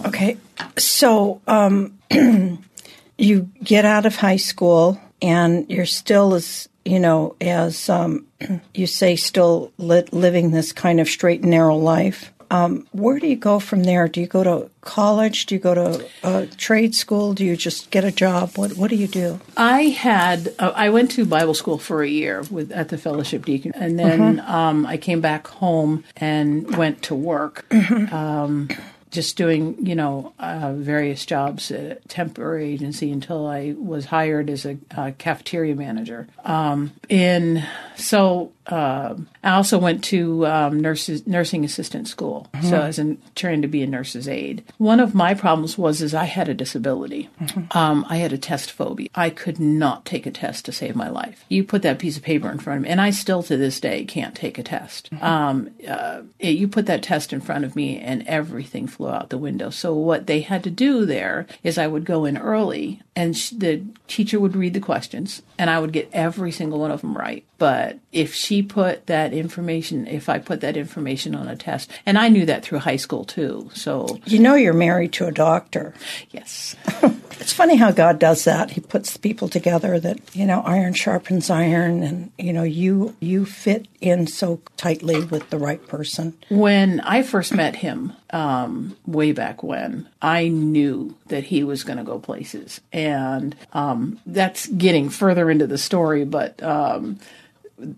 [0.05, 0.37] Okay.
[0.77, 1.97] So um,
[3.17, 8.27] you get out of high school and you're still as, you know, as um,
[8.73, 12.32] you say, still li- living this kind of straight and narrow life.
[12.53, 14.07] Um, where do you go from there?
[14.07, 15.47] Do you go to college?
[15.47, 17.33] Do you go to uh, trade school?
[17.33, 18.51] Do you just get a job?
[18.55, 19.39] What What do you do?
[19.57, 23.45] I had uh, I went to Bible school for a year with at the Fellowship
[23.45, 27.65] Deacon, and then um, I came back home and went to work.
[28.13, 28.69] Um,
[29.13, 34.49] just doing, you know, uh, various jobs at a temporary agency until I was hired
[34.49, 36.27] as a uh, cafeteria manager.
[36.43, 37.63] Um, in
[37.95, 43.17] so uh, I also went to um, nurses nursing assistant school, so I was in,
[43.35, 44.63] trying to be a nurse's aide.
[44.77, 47.29] One of my problems was is I had a disability.
[47.71, 49.09] Um, I had a test phobia.
[49.15, 51.43] I could not take a test to save my life.
[51.49, 53.79] You put that piece of paper in front of me, and I still to this
[53.79, 55.09] day can't take a test.
[55.21, 59.29] Um, uh, it- you put that test in front of me, and everything flew out
[59.29, 59.69] the window.
[59.69, 63.49] So what they had to do there is I would go in early, and sh-
[63.51, 67.15] the teacher would read the questions, and I would get every single one of them
[67.15, 67.43] right.
[67.59, 72.17] But if she put that information, if I put that information on a test, and
[72.17, 73.69] I knew that through high school too.
[73.73, 75.93] So You know, you're married to a doctor.
[76.31, 76.75] yes,
[77.39, 78.71] It's funny how God does that.
[78.71, 83.45] He puts people together that you know, iron sharpens iron, and you know, you you
[83.45, 86.33] fit in so tightly with the right person.
[86.49, 91.97] when I first met him, um, way back when, I knew that he was going
[91.97, 96.61] to go places, and um, that's getting further into the story, but.
[96.61, 97.19] Um,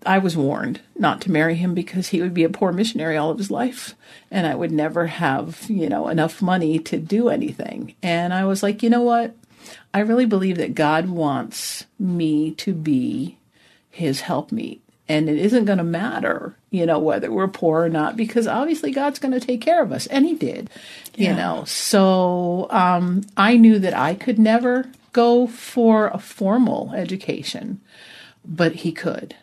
[0.04, 3.30] I was warned not to marry him because he would be a poor missionary all
[3.30, 3.94] of his life
[4.30, 7.94] and I would never have, you know, enough money to do anything.
[8.02, 9.36] And I was like, you know what?
[9.92, 13.38] I really believe that God wants me to be
[13.90, 14.80] his helpmeet.
[15.08, 18.90] And it isn't going to matter, you know, whether we're poor or not, because obviously
[18.90, 20.06] God's going to take care of us.
[20.06, 20.68] And he did,
[21.14, 21.64] you know.
[21.64, 27.80] So um, I knew that I could never go for a formal education,
[28.44, 29.36] but he could.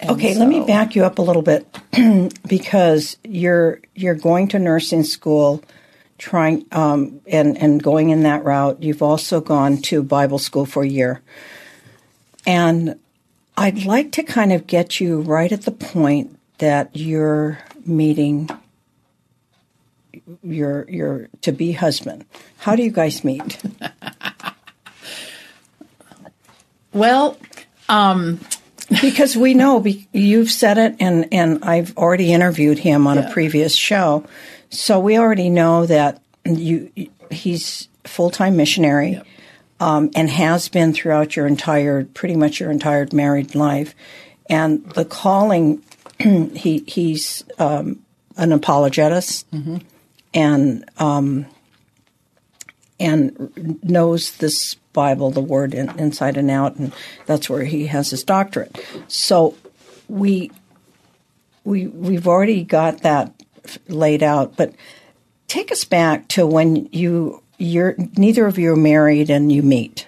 [0.00, 1.66] And Okay, let me back you up a little bit
[2.48, 5.62] because you're you're going to nursing school,
[6.18, 8.82] trying um, and and going in that route.
[8.82, 11.20] You've also gone to Bible school for a year,
[12.46, 12.98] and
[13.58, 18.48] I'd like to kind of get you right at the point that you're meeting
[20.42, 22.24] your your to be husband.
[22.58, 23.58] How do you guys meet?
[26.90, 27.36] Well,
[27.88, 28.40] um,
[29.02, 33.30] because we know be, you've said it and and I've already interviewed him on a
[33.30, 34.24] previous show
[34.70, 36.90] so we already know that you
[37.30, 39.20] he's full-time missionary
[39.80, 43.94] um, and has been throughout your entire pretty much your entire married life
[44.48, 45.82] and the calling
[46.18, 48.00] he he's um,
[48.36, 49.46] an apologetist
[50.34, 51.46] and um,
[53.00, 56.92] and knows this Bible, the Word, in, inside and out, and
[57.26, 58.80] that's where he has his doctorate.
[59.06, 59.54] So
[60.08, 60.50] we
[61.64, 63.32] we we've already got that
[63.88, 64.74] laid out, but
[65.46, 70.06] take us back to when you you're neither of you are married and you meet.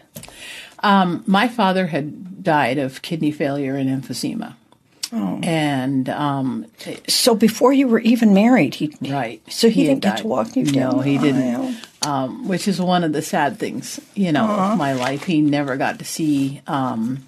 [0.83, 4.55] Um, my father had died of kidney failure and emphysema.
[5.13, 5.41] Oh.
[5.43, 6.67] And um,
[7.09, 10.19] So before you were even married, he right, So he, had didn't get died.
[10.23, 10.97] to walk you down.
[10.97, 11.77] No, he didn't.
[12.07, 14.73] Um, which is one of the sad things, you know, Uh-huh.
[14.73, 15.25] of my life.
[15.25, 17.27] He never got to see, um,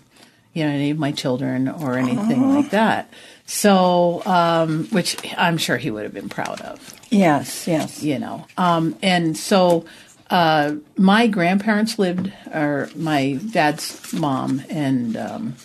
[0.55, 2.55] you know, any of my children or anything Uh-huh.
[2.61, 3.11] like that.
[3.47, 6.95] So, um, which I'm sure he would have been proud of.
[7.11, 8.03] Yes, yes.
[8.03, 8.47] you know.
[8.57, 9.85] Um, and so
[10.33, 15.57] uh, my grandparents lived, or my dad's mom and um,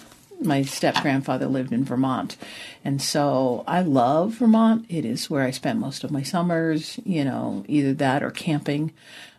[0.41, 2.35] my step grandfather lived in Vermont.
[2.83, 4.85] And so I love Vermont.
[4.89, 8.91] It is where I spent most of my summers, you know, either that or camping.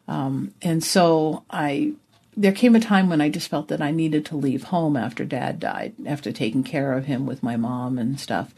[0.08, 1.92] Um, and so I
[2.34, 5.26] there came a time when I just felt that I needed to leave home after
[5.26, 8.54] dad died, after taking care of him with my mom and stuff.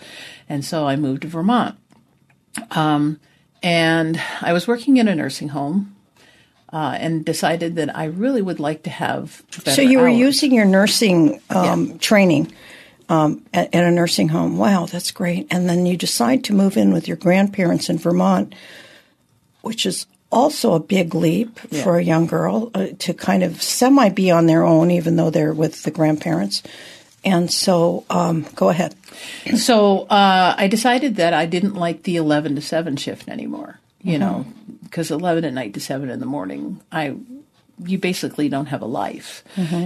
[0.48, 1.76] And so I moved to Vermont.
[2.70, 3.18] Um,
[3.60, 5.96] and I was working in a nursing home
[6.72, 10.18] uh, and decided that I really would like to have better So you were hours.
[10.18, 12.52] using your nursing um, training
[13.08, 14.56] um, at, at a nursing home.
[14.56, 15.48] Wow, that's great.
[15.50, 18.54] And then you decide to move in with your grandparents in Vermont,
[19.62, 24.08] which is also a big leap for a young girl uh, to kind of semi
[24.10, 26.62] be on their own, even though they're with the grandparents.
[27.24, 28.94] And so, um, go ahead.
[29.56, 33.80] So uh, I decided that I didn't like the 11 to 7 shift anymore.
[34.02, 34.46] You know,
[34.82, 37.16] because 11 at night to 7 in the morning, I
[37.86, 39.42] you basically don't have a life,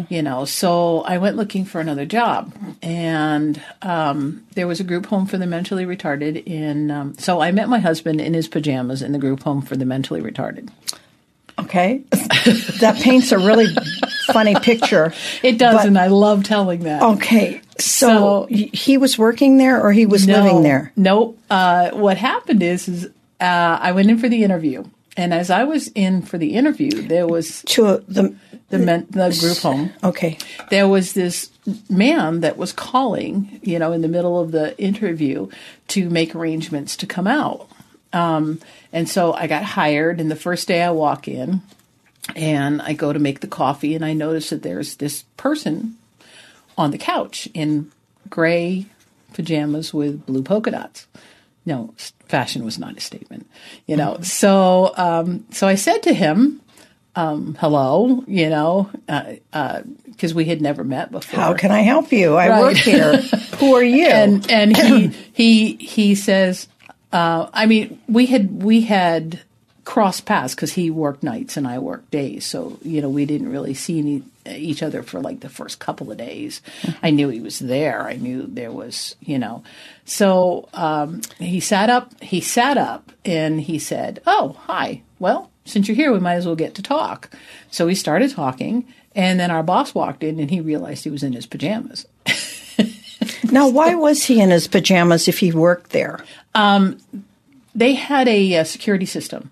[0.08, 0.44] you know.
[0.44, 5.38] So I went looking for another job, and um, there was a group home for
[5.38, 6.44] the mentally retarded.
[6.44, 9.76] In um, so I met my husband in his pajamas in the group home for
[9.76, 10.70] the mentally retarded.
[11.58, 12.02] Okay.
[12.80, 13.66] that paints a really
[14.32, 15.12] funny picture.
[15.42, 17.02] It does, But- and I love telling that.
[17.02, 17.60] Okay.
[17.78, 20.92] So, So- he was working there or he was living there?
[20.96, 21.38] Nope.
[21.48, 23.08] Uh, what happened is, is
[23.44, 24.84] uh, I went in for the interview,
[25.16, 28.34] and as I was in for the interview, there was To a, the
[28.70, 29.92] the men, the group home.
[30.02, 30.38] Okay.
[30.70, 31.50] There was this
[31.88, 35.48] man that was calling, you know, in the middle of the interview
[35.88, 37.68] to make arrangements to come out.
[38.12, 38.60] Um,
[38.92, 41.62] and so I got hired, and the first day I walk in,
[42.34, 45.96] and I go to make the coffee, and I notice that there's this person
[46.76, 47.90] on the couch in
[48.30, 48.86] gray
[49.34, 51.06] pajamas with blue polka dots.
[51.66, 51.94] No,
[52.28, 53.46] fashion was not a statement,
[53.86, 54.18] you know.
[54.22, 56.60] So, um, so I said to him,
[57.16, 58.90] um, "Hello," you know,
[60.10, 61.40] because we had never met before.
[61.40, 62.34] How can I help you?
[62.36, 62.60] I Right.
[62.60, 63.16] work here.
[63.58, 64.06] Who are you?
[64.06, 66.68] and and he he he says,
[67.12, 69.40] uh, I mean, we had we had
[69.84, 73.50] crossed paths because he worked nights and I worked days, so you know we didn't
[73.50, 76.60] really see any, each other for like the first couple of days.
[77.02, 78.02] I knew he was there.
[78.02, 79.62] I knew there was, you know.
[80.04, 82.20] So um, he sat up.
[82.22, 85.02] He sat up and he said, "Oh, hi.
[85.18, 87.30] Well, since you're here, we might as well get to talk."
[87.70, 91.22] So we started talking, and then our boss walked in and he realized he was
[91.22, 92.06] in his pajamas.
[93.50, 96.24] now, why was he in his pajamas if he worked there?
[97.76, 99.50] they had a, uh security system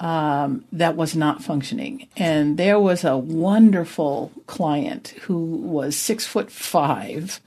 [0.00, 6.50] um, that was not functioning, and there was a wonderful client who was six foot
[6.50, 7.40] five,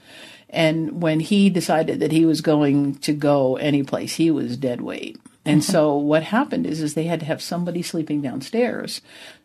[0.50, 5.18] and when he decided that he was going to go anyplace, he was dead weight.
[5.44, 9.00] And so what happened is, is they had to have somebody sleeping downstairs,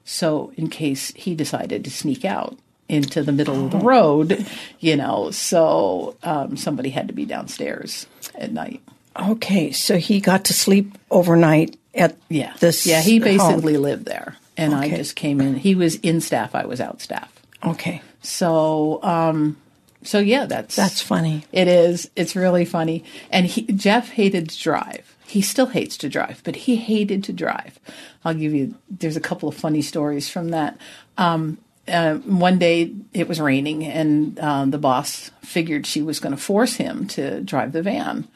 [0.06, 2.58] so in case he decided to sneak out
[2.90, 4.46] into the middle of the road,
[4.80, 8.82] you know, so um, somebody had to be downstairs at night.
[9.20, 12.54] Okay, so he got to sleep overnight at Yeah.
[12.60, 12.86] this.
[12.86, 13.24] yeah, he home.
[13.24, 14.36] basically lived there.
[14.56, 15.56] And I just came in.
[15.56, 17.32] He was in staff, I was out staff.
[17.64, 19.58] Okay, So um
[20.04, 21.44] so yeah, that's that's funny.
[21.52, 22.10] it is.
[22.16, 23.04] It's really funny.
[23.32, 25.16] And he, Jeff hated to drive.
[25.26, 27.78] He still hates to drive, but he hated to drive.
[28.24, 28.76] I'll give you.
[28.90, 30.78] There's a couple of funny stories from that.
[31.18, 31.58] Um,
[31.88, 36.42] uh, one day it was raining, and um, the boss figured she was going to
[36.42, 38.28] force him to drive the van.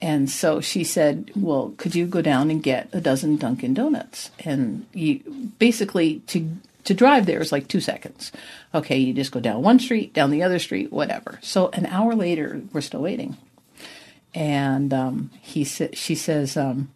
[0.00, 4.30] And so she said, "Well, could you go down and get a dozen Dunkin' Donuts?"
[4.44, 8.32] And you basically to to drive there is like two seconds.
[8.74, 11.38] Okay, you just go down one street, down the other street, whatever.
[11.42, 13.36] So an hour later, we're still waiting,
[14.34, 16.90] and um, he sa- she says, um,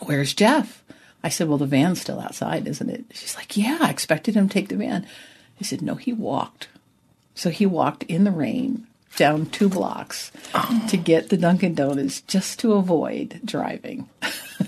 [0.00, 0.82] "Where's Jeff?"
[1.22, 4.48] I said, "Well, the van's still outside, isn't it?" She's like, "Yeah, I expected him
[4.48, 5.06] to take the van."
[5.60, 6.68] I said, "No, he walked."
[7.34, 10.30] So he walked in the rain down two blocks
[10.88, 14.08] to get the Dunkin' Donuts just to avoid driving.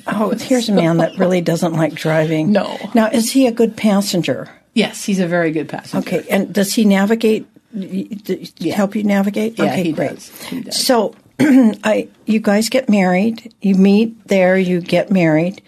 [0.06, 2.52] Oh, here's a man that really doesn't like driving.
[2.52, 2.78] No.
[2.94, 4.50] Now, is he a good passenger?
[4.74, 6.06] Yes, he's a very good passenger.
[6.06, 7.46] Okay, and does he navigate?
[7.72, 8.74] Yeah.
[8.74, 9.58] Help you navigate?
[9.58, 10.10] Yeah, okay, he great.
[10.10, 10.42] does.
[10.44, 10.84] He does.
[10.84, 13.54] So, I you guys get married.
[13.60, 14.56] You meet there.
[14.58, 15.62] You get married.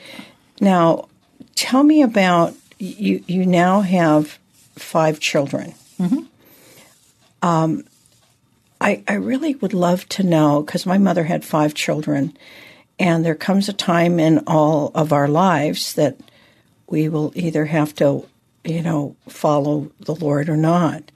[0.60, 1.08] Now,
[1.54, 3.22] tell me about you.
[3.26, 4.38] You now have
[4.76, 5.74] five children.
[6.00, 6.20] Mm-hmm.
[7.42, 7.84] Um,
[8.80, 12.36] I I really would love to know because my mother had five children,
[12.98, 16.18] and there comes a time in all of our lives that
[16.88, 18.26] we will either have to,
[18.64, 21.10] you know, follow the Lord or not.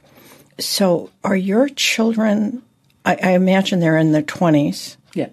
[0.59, 2.63] So, are your children?
[3.05, 4.97] I, I imagine they're in their twenties.
[5.15, 5.31] Yeah.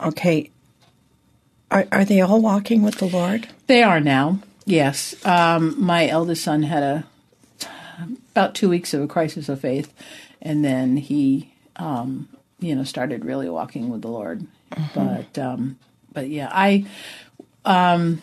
[0.00, 0.50] Okay.
[1.70, 3.48] Are are they all walking with the Lord?
[3.66, 4.40] They are now.
[4.64, 5.14] Yes.
[5.24, 7.06] Um, my eldest son had a
[8.32, 9.92] about two weeks of a crisis of faith,
[10.42, 12.28] and then he, um,
[12.60, 14.46] you know, started really walking with the Lord.
[14.94, 15.78] But um,
[16.12, 16.86] but yeah, I
[17.64, 18.22] um,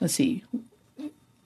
[0.00, 0.44] let's see.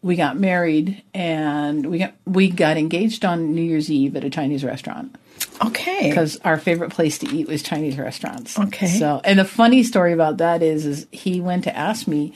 [0.03, 4.31] We got married and we got we got engaged on New Year's Eve at a
[4.31, 5.15] Chinese restaurant
[5.63, 6.09] Okay.
[6.09, 8.59] because our favorite place to eat was Chinese restaurants.
[8.59, 8.87] Okay.
[8.87, 12.33] So, and the funny story about that is, is he went to ask me.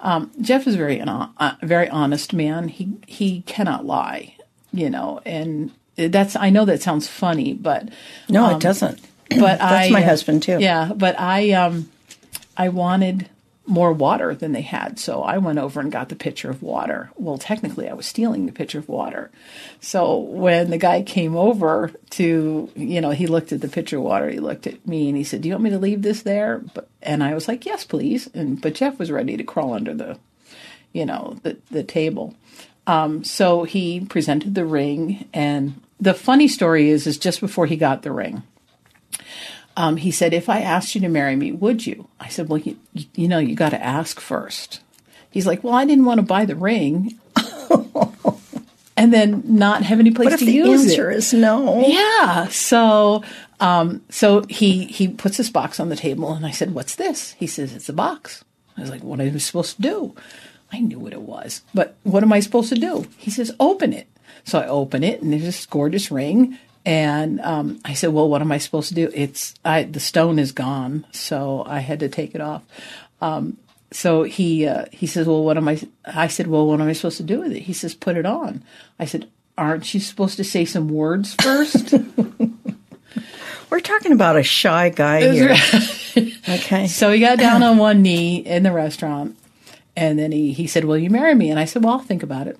[0.00, 2.66] Um, Jeff is very an uh, very honest man.
[2.68, 4.34] He he cannot lie,
[4.72, 7.88] you know, and that's I know that sounds funny, but
[8.28, 9.00] no, it doesn't.
[9.30, 10.58] but That's I, my uh, husband, too.
[10.60, 11.90] Yeah, but I um
[12.56, 13.28] I wanted
[13.66, 14.98] more water than they had.
[14.98, 17.10] So I went over and got the pitcher of water.
[17.16, 19.30] Well, technically, I was stealing the pitcher of water.
[19.80, 24.02] So when the guy came over to, you know, he looked at the pitcher of
[24.02, 26.22] water, he looked at me and he said, Do you want me to leave this
[26.22, 26.58] there?
[26.74, 28.28] But, and I was like, Yes, please.
[28.34, 30.18] And, but Jeff was ready to crawl under the,
[30.92, 32.34] you know, the, the table.
[32.86, 35.26] Um, so he presented the ring.
[35.32, 38.42] And the funny story is, is just before he got the ring,
[39.76, 42.08] um, he said, If I asked you to marry me, would you?
[42.20, 42.76] I said, Well, you,
[43.14, 44.80] you know, you got to ask first.
[45.30, 47.18] He's like, Well, I didn't want to buy the ring.
[48.96, 51.16] and then not have any place to the use answer it.
[51.16, 51.84] is no?
[51.86, 52.48] Yeah.
[52.48, 53.24] So,
[53.60, 57.32] um, so he he puts this box on the table, and I said, "What's this?"
[57.32, 58.44] He says, "It's a box."
[58.76, 60.14] I was like, "What am I supposed to do?"
[60.72, 63.06] I knew what it was, but what am I supposed to do?
[63.16, 64.06] He says, "Open it."
[64.44, 66.58] So I open it, and there's this gorgeous ring.
[66.86, 70.38] And um, I said, "Well, what am I supposed to do?" It's I the stone
[70.38, 72.62] is gone, so I had to take it off.
[73.22, 73.56] Um,
[73.90, 76.92] so he uh, he says, "Well, what am I?" I said, "Well, what am I
[76.92, 78.62] supposed to do with it?" He says, "Put it on."
[78.98, 81.94] I said, "Aren't you supposed to say some words first?
[83.70, 85.56] We're talking about a shy guy here.
[86.48, 86.86] Okay.
[86.88, 89.38] so he got down on one knee in the restaurant,
[89.96, 92.22] and then he he said, "Will you marry me?" And I said, "Well, I'll think
[92.22, 92.58] about it."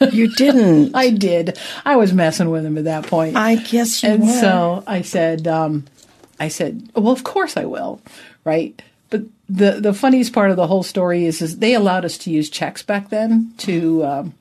[0.00, 0.94] You didn't.
[0.94, 1.58] I did.
[1.84, 3.36] I was messing with him at that point.
[3.36, 4.40] I guess you and were.
[4.40, 5.84] so I said, um,
[6.38, 8.00] I said, well, of course I will,
[8.44, 8.80] right?
[9.10, 12.30] But the the funniest part of the whole story is, is they allowed us to
[12.30, 14.34] use checks back then to um,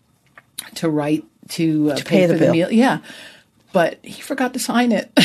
[0.75, 2.51] to write to, uh, pay the for bill.
[2.51, 2.71] meal.
[2.71, 2.99] Yeah,
[3.71, 5.11] but he forgot to sign it.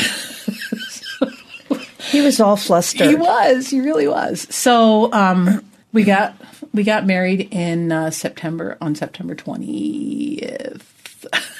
[2.11, 3.09] he was all flustered.
[3.09, 3.69] he was.
[3.69, 4.47] He really was.
[4.53, 6.35] So um, we got
[6.73, 10.87] we got married in uh, September on September twentieth.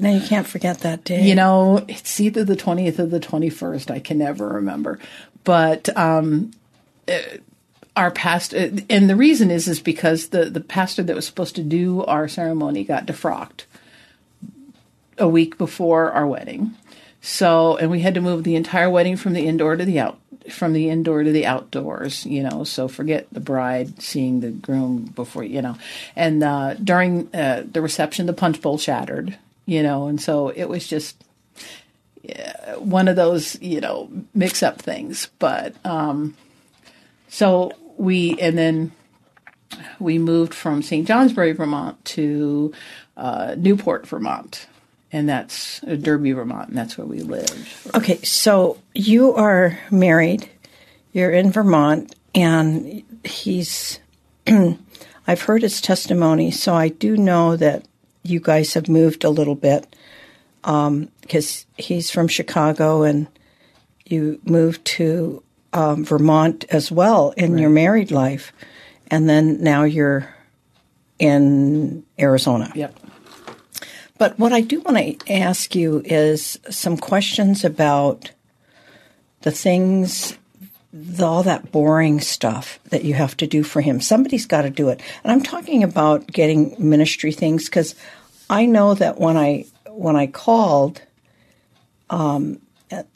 [0.00, 1.26] Now you can't forget that day.
[1.26, 3.90] You know, it's either the 20th or the 21st.
[3.90, 4.98] I can never remember.
[5.44, 6.52] But um,
[7.06, 7.18] uh,
[7.96, 11.62] our pastor, and the reason is, is because the, the pastor that was supposed to
[11.62, 13.64] do our ceremony got defrocked
[15.18, 16.74] a week before our wedding.
[17.20, 20.18] So, and we had to move the entire wedding from the indoor to the out,
[20.52, 25.04] from the indoor to the outdoors, you know, so forget the bride seeing the groom
[25.04, 25.76] before, you know.
[26.16, 29.36] And uh, during uh, the reception, the punch bowl shattered,
[29.66, 31.22] you know, and so it was just
[32.22, 35.28] yeah, one of those, you know, mix up things.
[35.38, 36.36] But um,
[37.28, 38.92] so we, and then
[39.98, 41.06] we moved from St.
[41.06, 42.72] Johnsbury, Vermont to
[43.16, 44.66] uh, Newport, Vermont.
[45.12, 47.90] And that's uh, Derby, Vermont, and that's where we live.
[47.94, 50.48] Okay, so you are married.
[51.12, 53.98] You're in Vermont, and he's.
[55.26, 57.84] I've heard his testimony, so I do know that
[58.22, 59.86] you guys have moved a little bit
[60.62, 63.26] because he's from Chicago, and
[64.06, 65.42] you moved to
[65.72, 68.52] um, Vermont as well in your married life,
[69.08, 70.34] and then now you're
[71.18, 72.72] in Arizona.
[72.74, 72.98] Yep.
[74.20, 78.32] But what I do want to ask you is some questions about
[79.40, 80.36] the things,
[80.92, 84.02] the, all that boring stuff that you have to do for him.
[84.02, 85.00] Somebody's got to do it.
[85.24, 87.94] And I'm talking about getting ministry things because
[88.50, 91.00] I know that when I when I called
[92.10, 92.60] um,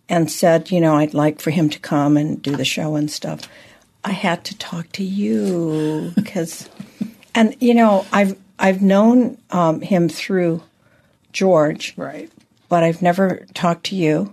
[0.09, 3.11] and said, you know, I'd like for him to come and do the show and
[3.11, 3.43] stuff,
[4.05, 6.71] I had to talk to you because,
[7.35, 10.63] and you know, I've I've known um, him through
[11.35, 12.31] George, Right.
[12.71, 14.33] but I've never talked to you,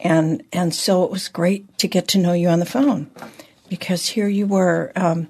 [0.00, 3.10] and and so it was great to get to know you on the phone,
[3.68, 5.28] because here you were, um,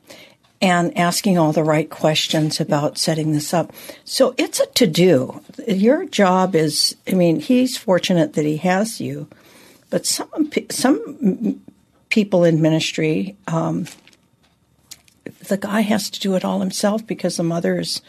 [0.62, 3.72] and asking all the right questions about setting this up.
[4.04, 5.40] So it's a to do.
[5.66, 9.26] Your job is, I mean, he's fortunate that he has you,
[9.90, 10.28] but some
[10.70, 11.60] some
[12.10, 13.86] people in ministry, um,
[15.48, 18.00] the guy has to do it all himself because the mother is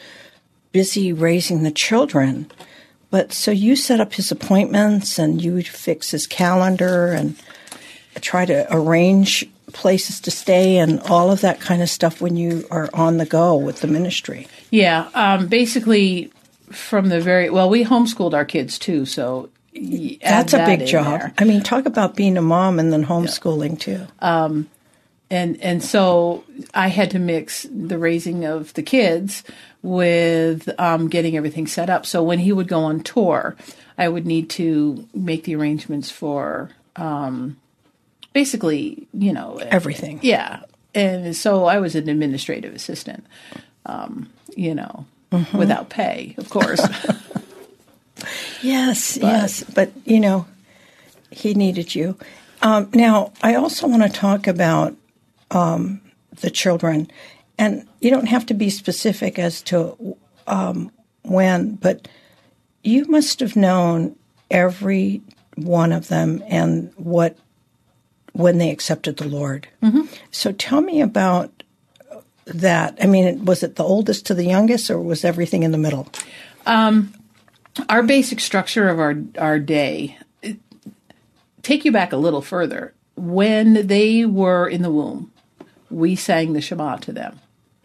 [0.72, 2.50] busy raising the children.
[3.10, 7.36] But so you set up his appointments and you fix his calendar and
[8.22, 12.66] try to arrange places to stay and all of that kind of stuff when you
[12.72, 14.48] are on the go with the ministry.
[14.72, 15.10] Yeah.
[15.14, 16.32] Um, basically,
[16.72, 21.06] from the very well, we homeschooled our kids too, so That's a that big job.
[21.20, 21.34] there.
[21.38, 24.06] I mean, talk about being a mom and then homeschooling too.
[25.30, 26.44] and and so
[26.74, 29.44] I had to mix the raising of the kids
[29.88, 32.06] with um, getting everything set up.
[32.06, 33.56] So when he would go on tour,
[33.98, 37.58] I would need to make the arrangements for um,
[38.34, 40.20] basically, you know, Everything.
[40.22, 40.62] Yeah,
[40.94, 43.26] and so I was an administrative assistant,
[43.86, 45.58] um, you know, Mm-hmm.
[45.58, 46.80] without pay, of course.
[48.62, 50.48] Yes, yes, but you know,
[51.30, 52.18] he needed you.
[52.62, 54.96] Um, now, I also want to talk about
[55.52, 56.02] um,
[56.42, 57.12] the children,
[57.58, 60.92] and you don't have to be specific as to um,
[61.24, 62.08] when, but
[62.84, 64.16] you must have known
[64.50, 65.22] every
[65.56, 67.38] one of them and what
[68.34, 69.68] when they accepted the Lord.
[69.82, 70.04] Mm-hmm.
[70.32, 71.64] So tell me about
[72.46, 72.98] that.
[73.02, 76.08] I mean, was it the oldest to the youngest, or was everything in the middle?
[76.66, 77.14] Um,
[77.90, 80.18] our basic structure of our our day.
[81.64, 82.94] Take you back a little further.
[83.16, 85.34] When they were in the womb,
[85.90, 87.40] we sang the Shema to them.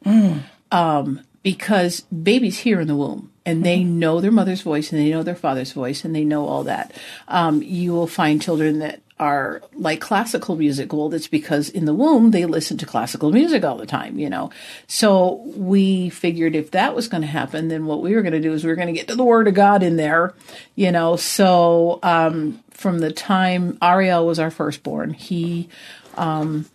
[0.05, 0.43] Mm.
[0.71, 3.99] Um, because babies hear in the womb and they mm-hmm.
[3.99, 6.93] know their mother's voice and they know their father's voice and they know all that.
[7.29, 10.93] Um, you will find children that are like classical music.
[10.93, 14.29] Well, that's because in the womb they listen to classical music all the time, you
[14.29, 14.51] know.
[14.87, 18.41] So we figured if that was going to happen, then what we were going to
[18.41, 20.35] do is we were going to get to the Word of God in there,
[20.75, 21.17] you know.
[21.17, 25.69] So um, from the time Ariel was our firstborn, he
[26.17, 26.67] um,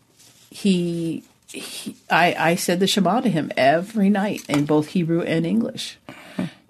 [0.49, 5.45] he he, I, I said the Shema to him every night in both Hebrew and
[5.45, 5.97] English.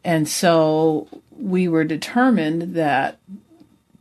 [0.04, 3.20] And so we were determined that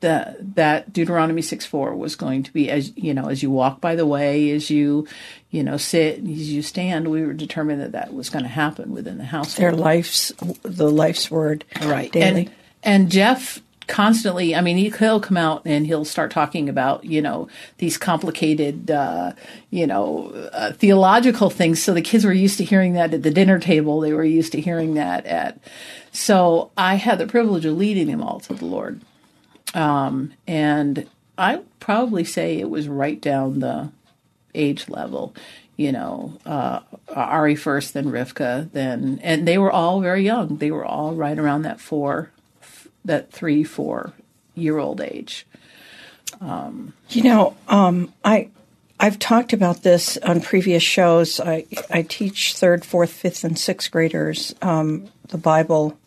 [0.00, 3.80] that that Deuteronomy 6 4 was going to be as you know as you walk
[3.80, 5.06] by the way as you
[5.50, 8.92] you know sit as you stand we were determined that that was going to happen
[8.92, 12.42] within the household their life's the life's word right daily.
[12.42, 12.50] and
[12.82, 17.48] and Jeff constantly i mean he'll come out and he'll start talking about you know
[17.78, 19.32] these complicated uh,
[19.70, 21.82] you know uh, theological things.
[21.82, 24.00] So the kids were used to hearing that at the dinner table.
[24.00, 25.58] They were used to hearing that at
[26.12, 29.00] so i had the privilege of leading them all to the lord.
[29.74, 31.06] Um, and
[31.38, 33.90] i probably say it was right down the
[34.54, 35.34] age level
[35.76, 36.80] you know, uh,
[37.14, 40.56] Ari first, then Rivka, then, and they were all very young.
[40.56, 42.30] They were all right around that four,
[43.06, 44.12] that three, four
[44.54, 45.46] year old age.
[46.40, 48.50] Um, you know, um, I
[48.98, 51.40] I've talked about this on previous shows.
[51.40, 55.98] I I teach third, fourth, fifth, and sixth graders um, the Bible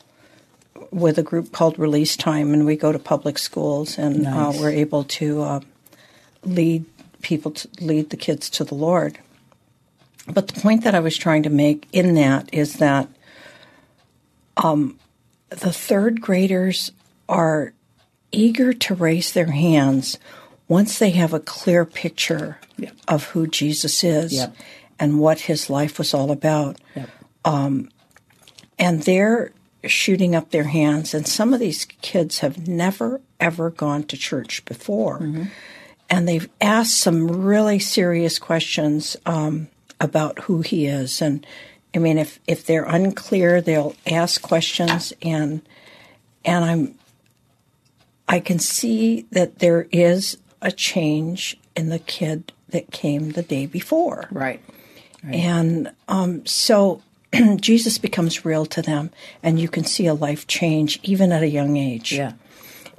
[0.91, 4.57] with a group called Release Time, and we go to public schools, and uh, nice.
[4.57, 5.59] uh, we're able to uh,
[6.43, 6.85] lead
[7.21, 9.19] people to lead the kids to the Lord.
[10.27, 13.07] But the point that I was trying to make in that is that
[14.57, 14.97] um,
[15.49, 16.91] the third graders
[17.27, 17.73] are
[18.31, 20.17] eager to raise their hands
[20.67, 22.95] once they have a clear picture yep.
[23.07, 24.55] of who Jesus is yep.
[24.99, 26.77] and what his life was all about.
[26.95, 27.09] Yep.
[27.45, 27.89] Um,
[28.77, 29.51] and they're
[29.83, 31.13] shooting up their hands.
[31.13, 35.19] And some of these kids have never, ever gone to church before.
[35.19, 35.43] Mm-hmm.
[36.09, 39.67] And they've asked some really serious questions um,
[39.99, 41.45] about who he is and
[41.93, 45.61] I mean, if if they're unclear, they'll ask questions, and
[46.45, 46.95] and I'm
[48.27, 53.65] I can see that there is a change in the kid that came the day
[53.65, 54.61] before, right?
[55.23, 55.35] right.
[55.35, 57.01] And um, so
[57.55, 59.09] Jesus becomes real to them,
[59.41, 62.13] and you can see a life change even at a young age.
[62.13, 62.33] Yeah,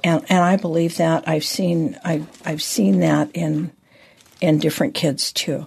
[0.03, 3.71] and and I believe that I've seen I've I've seen that in
[4.41, 5.65] in different kids too.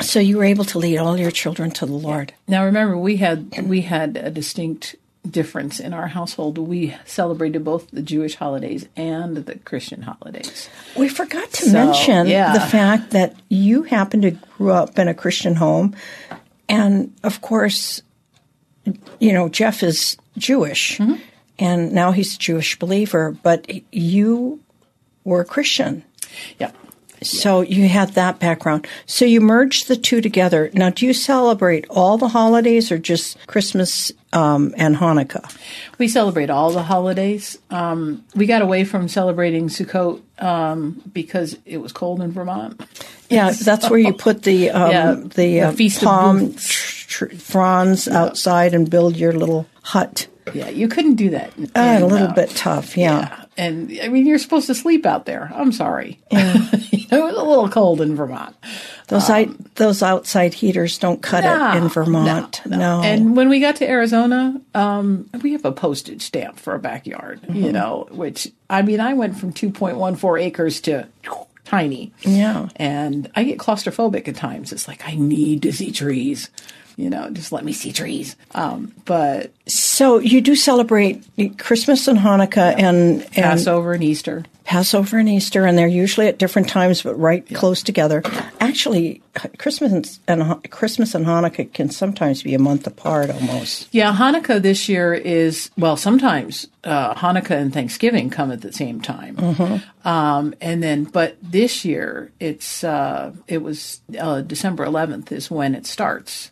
[0.00, 2.34] So you were able to lead all your children to the Lord.
[2.48, 4.96] Now remember, we had we had a distinct
[5.28, 6.58] difference in our household.
[6.58, 10.68] We celebrated both the Jewish holidays and the Christian holidays.
[10.96, 12.52] We forgot to so, mention yeah.
[12.52, 15.94] the fact that you happened to grow up in a Christian home,
[16.68, 18.02] and of course,
[19.18, 21.14] you know Jeff is Jewish, mm-hmm.
[21.58, 23.36] and now he's a Jewish believer.
[23.42, 24.60] But you
[25.24, 26.04] were a Christian.
[26.58, 26.72] Yeah.
[27.22, 28.86] So you had that background.
[29.06, 30.70] So you merged the two together.
[30.74, 35.56] Now, do you celebrate all the holidays or just Christmas um, and Hanukkah?
[35.98, 37.58] We celebrate all the holidays.
[37.70, 42.80] Um, we got away from celebrating Sukkot um, because it was cold in Vermont.
[43.30, 47.36] Yeah, so, that's where you put the um, yeah, the, the uh, palm tr- tr-
[47.36, 48.22] fronds yeah.
[48.22, 50.26] outside and build your little hut.
[50.52, 51.56] Yeah, you couldn't do that.
[51.56, 53.20] In, uh, a little bit tough, yeah.
[53.20, 53.43] yeah.
[53.56, 55.50] And I mean, you're supposed to sleep out there.
[55.54, 56.20] I'm sorry.
[56.30, 56.54] Yeah.
[56.72, 58.56] it was a little cold in Vermont.
[59.08, 62.62] Those um, I, those outside heaters don't cut no, it in Vermont.
[62.66, 66.58] No, no, no, And when we got to Arizona, um, we have a postage stamp
[66.58, 67.42] for a backyard.
[67.42, 67.56] Mm-hmm.
[67.56, 71.06] You know, which I mean, I went from 2.14 acres to
[71.64, 72.12] tiny.
[72.20, 72.68] Yeah.
[72.76, 74.72] And I get claustrophobic at times.
[74.72, 76.50] It's like I need to see trees.
[76.96, 78.36] you know, just let me see trees.
[78.54, 81.24] Um, but So you do celebrate
[81.58, 84.44] Christmas and Hanukkah and, and Passover and Easter.
[84.64, 88.22] Passover and Easter, and they're usually at different times, but right close together.
[88.60, 89.20] Actually,
[89.58, 93.88] Christmas and Christmas and Hanukkah can sometimes be a month apart, almost.
[93.92, 95.98] Yeah, Hanukkah this year is well.
[95.98, 101.84] Sometimes uh, Hanukkah and Thanksgiving come at the same time, um, and then but this
[101.84, 106.50] year it's uh, it was uh, December 11th is when it starts.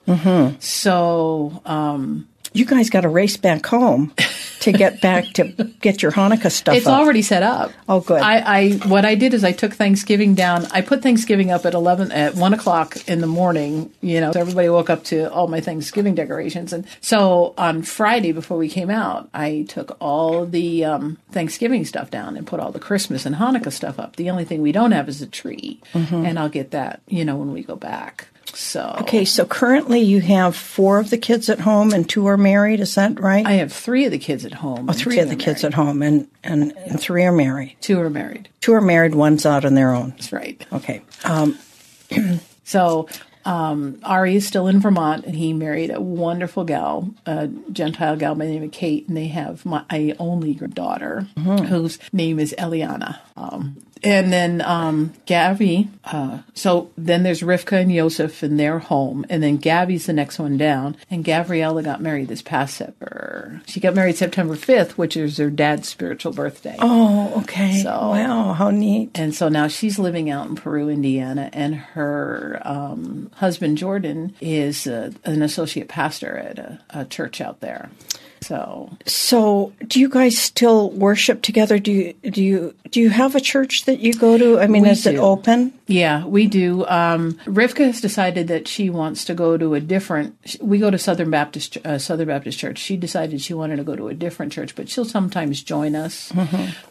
[0.60, 4.12] So um, You guys got to race back home
[4.61, 5.44] to get back to
[5.80, 6.74] get your Hanukkah stuff.
[6.76, 7.00] It's up.
[7.00, 7.72] already set up.
[7.88, 8.20] Oh, good.
[8.20, 10.66] I, I what I did is I took Thanksgiving down.
[10.70, 13.90] I put Thanksgiving up at eleven at one o'clock in the morning.
[14.03, 18.32] You know, so everybody woke up to all my Thanksgiving decorations, and so on Friday
[18.32, 22.70] before we came out, I took all the um, Thanksgiving stuff down and put all
[22.72, 24.16] the Christmas and Hanukkah stuff up.
[24.16, 26.26] The only thing we don't have is a tree, Mm-hmm.
[26.26, 27.00] and I'll get that.
[27.09, 28.28] You know, when we go back.
[28.55, 32.36] So Okay, so currently you have four of the kids at home and two are
[32.36, 32.80] married.
[32.80, 33.47] Is that right?
[33.47, 34.88] I have three of the kids at home.
[34.88, 37.76] Oh, three of the kids at home, and, and, and three are married.
[37.80, 38.49] Two are married.
[38.61, 40.11] Two are married, one's out on their own.
[40.11, 40.64] That's right.
[40.72, 41.03] Okay.
[41.24, 41.59] Um,
[42.64, 43.09] So
[43.45, 48.34] um, Ari is still in Vermont, and he married a wonderful gal, a Gentile gal
[48.34, 53.18] by the name of Kate, and they have my only daughter, whose name is Eliana.
[53.36, 55.88] Um, and then um, Gabby.
[56.05, 60.38] Uh, so then there's Rivka and Yosef in their home, and then Gabby's the next
[60.38, 60.96] one down.
[61.11, 63.62] And Gabriella got married this past September.
[63.66, 66.76] She got married September 5th, which is her dad's spiritual birthday.
[66.80, 67.80] oh, okay.
[67.82, 69.11] So- wow, how neat.
[69.14, 74.86] And so now she's living out in Peru, Indiana, and her um, husband Jordan is
[74.86, 77.90] uh, an associate pastor at a, a church out there.
[78.43, 81.78] So So, do you guys still worship together?
[81.78, 84.59] Do you do you do you have a church that you go to?
[84.61, 85.72] I mean, is it open?
[85.86, 86.84] yeah, we do.
[86.86, 90.57] Um, Rivka has decided that she wants to go to a different.
[90.61, 92.78] We go to Southern Baptist uh, Southern Baptist Church.
[92.78, 96.32] She decided she wanted to go to a different church, but she'll sometimes join us.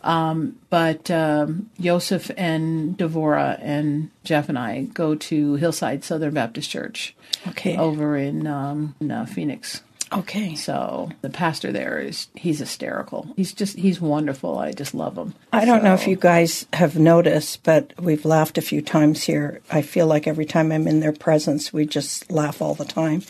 [0.03, 6.69] Um, but um, Joseph and Devora and Jeff and I go to Hillside Southern Baptist
[6.69, 7.13] Church
[7.47, 7.75] Okay.
[7.77, 9.81] over in, um, in uh, Phoenix.
[10.13, 10.55] Okay.
[10.55, 13.27] So the pastor there is he's hysterical.
[13.37, 14.57] He's just he's wonderful.
[14.57, 15.33] I just love him.
[15.53, 19.61] I don't know if you guys have noticed, but we've laughed a few times here.
[19.71, 23.23] I feel like every time I'm in their presence, we just laugh all the time.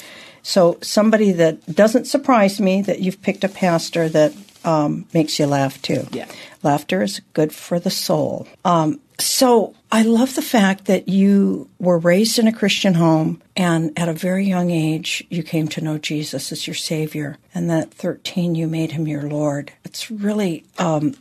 [0.43, 5.45] So, somebody that doesn't surprise me that you've picked a pastor that um, makes you
[5.45, 6.07] laugh too.
[6.11, 6.27] Yeah.
[6.63, 8.47] Laughter is good for the soul.
[8.63, 13.91] Um, so, I love the fact that you were raised in a Christian home and
[13.99, 17.37] at a very young age you came to know Jesus as your Savior.
[17.53, 19.73] And that 13 you made him your Lord.
[19.83, 21.15] It's really um,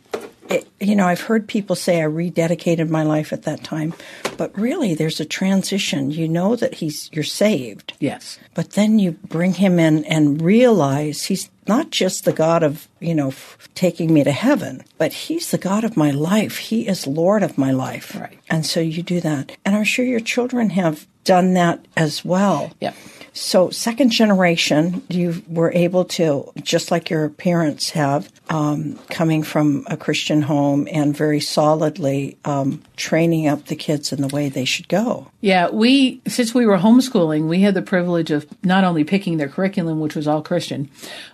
[0.51, 3.93] it, you know, I've heard people say I rededicated my life at that time,
[4.37, 6.11] but really there's a transition.
[6.11, 8.39] You know that he's you're saved, Yes.
[8.53, 13.13] but then you bring him in and realize he's not just the God of, you
[13.15, 16.57] know, f- taking me to heaven, but he's the God of my life.
[16.57, 18.15] He is Lord of my life.
[18.15, 18.37] Right.
[18.49, 19.51] And so you do that.
[19.63, 22.71] And I'm sure your children have done that as well.
[22.81, 22.95] Yep.
[23.33, 29.85] So, second generation, you were able to, just like your parents have, um, coming from
[29.87, 34.65] a Christian home and very solidly um, training up the kids in the way they
[34.65, 35.31] should go.
[35.39, 39.47] Yeah, we since we were homeschooling, we had the privilege of not only picking their
[39.49, 40.89] curriculum, which was all Christian,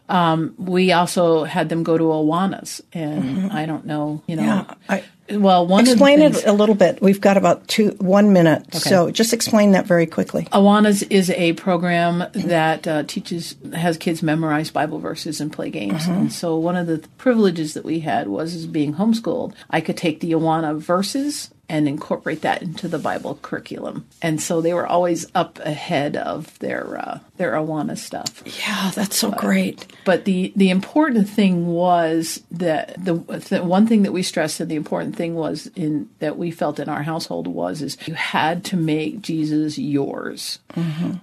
[0.07, 4.73] um, we also had them go to Awanas, and I don't know, you know, Yeah,
[4.87, 7.01] I- well, one Explain things, it a little bit.
[7.01, 8.73] We've got about two, one minute.
[8.73, 10.45] So, just explain that very quickly.
[10.45, 16.07] Awanas is a program that uh, teaches has kids memorize Bible verses and play games.
[16.07, 19.97] And so one of the privileges that we had was as being homeschooled, I could
[19.97, 24.05] take the Awana verses and incorporate that into the Bible curriculum.
[24.21, 28.41] And so they were always up ahead of their uh, their Awana stuff.
[28.45, 29.85] Yeah, that's so great.
[30.05, 34.71] But the the important thing was that the, the one thing that we stressed and
[34.71, 38.63] the important thing was in that we felt in our household was is you had
[38.65, 40.59] to make Jesus yours.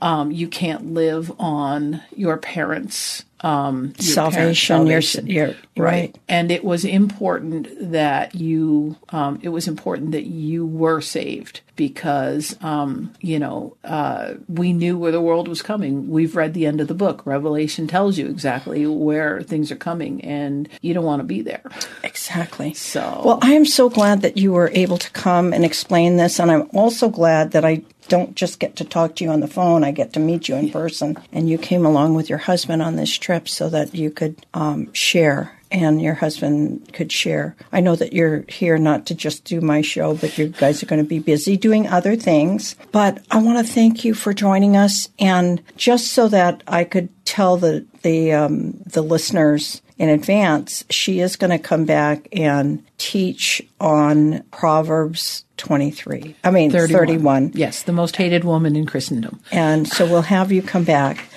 [0.02, 5.26] Um, you can't live on your parents' um, your parents' Salvation, your- salvation.
[5.26, 6.16] your- right.
[6.28, 12.56] And it was important that you um, it was important that you were saved because
[12.62, 16.08] um, you know uh, we knew where the world was coming.
[16.08, 17.26] We've read the end of the book.
[17.26, 21.62] Revelation tells you exactly where things are coming, and you don't want to be there.
[22.02, 22.72] Exactly.
[22.74, 26.40] So- well, I am so glad that you were able to come and explain this,
[26.40, 29.48] and I'm also glad that I don't just get to talk to you on the
[29.48, 29.84] phone.
[29.84, 32.96] I get to meet you in person, and you came along with your husband on
[32.96, 37.56] this trip so that you could um, share and your husband could share.
[37.72, 40.86] I know that you're here not to just do my show, but you guys are
[40.86, 42.76] going to be busy doing other things.
[42.92, 47.08] But I want to thank you for joining us, and just so that I could
[47.24, 52.84] tell the the um, the listeners in advance, she is going to come back and
[52.98, 56.34] teach on Proverbs 23.
[56.42, 56.98] I mean, 31.
[56.98, 57.52] 31.
[57.54, 59.40] Yes, the most hated woman in Christendom.
[59.52, 61.28] And so we'll have you come back.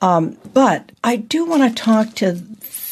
[0.00, 2.32] Um, but I do want to talk to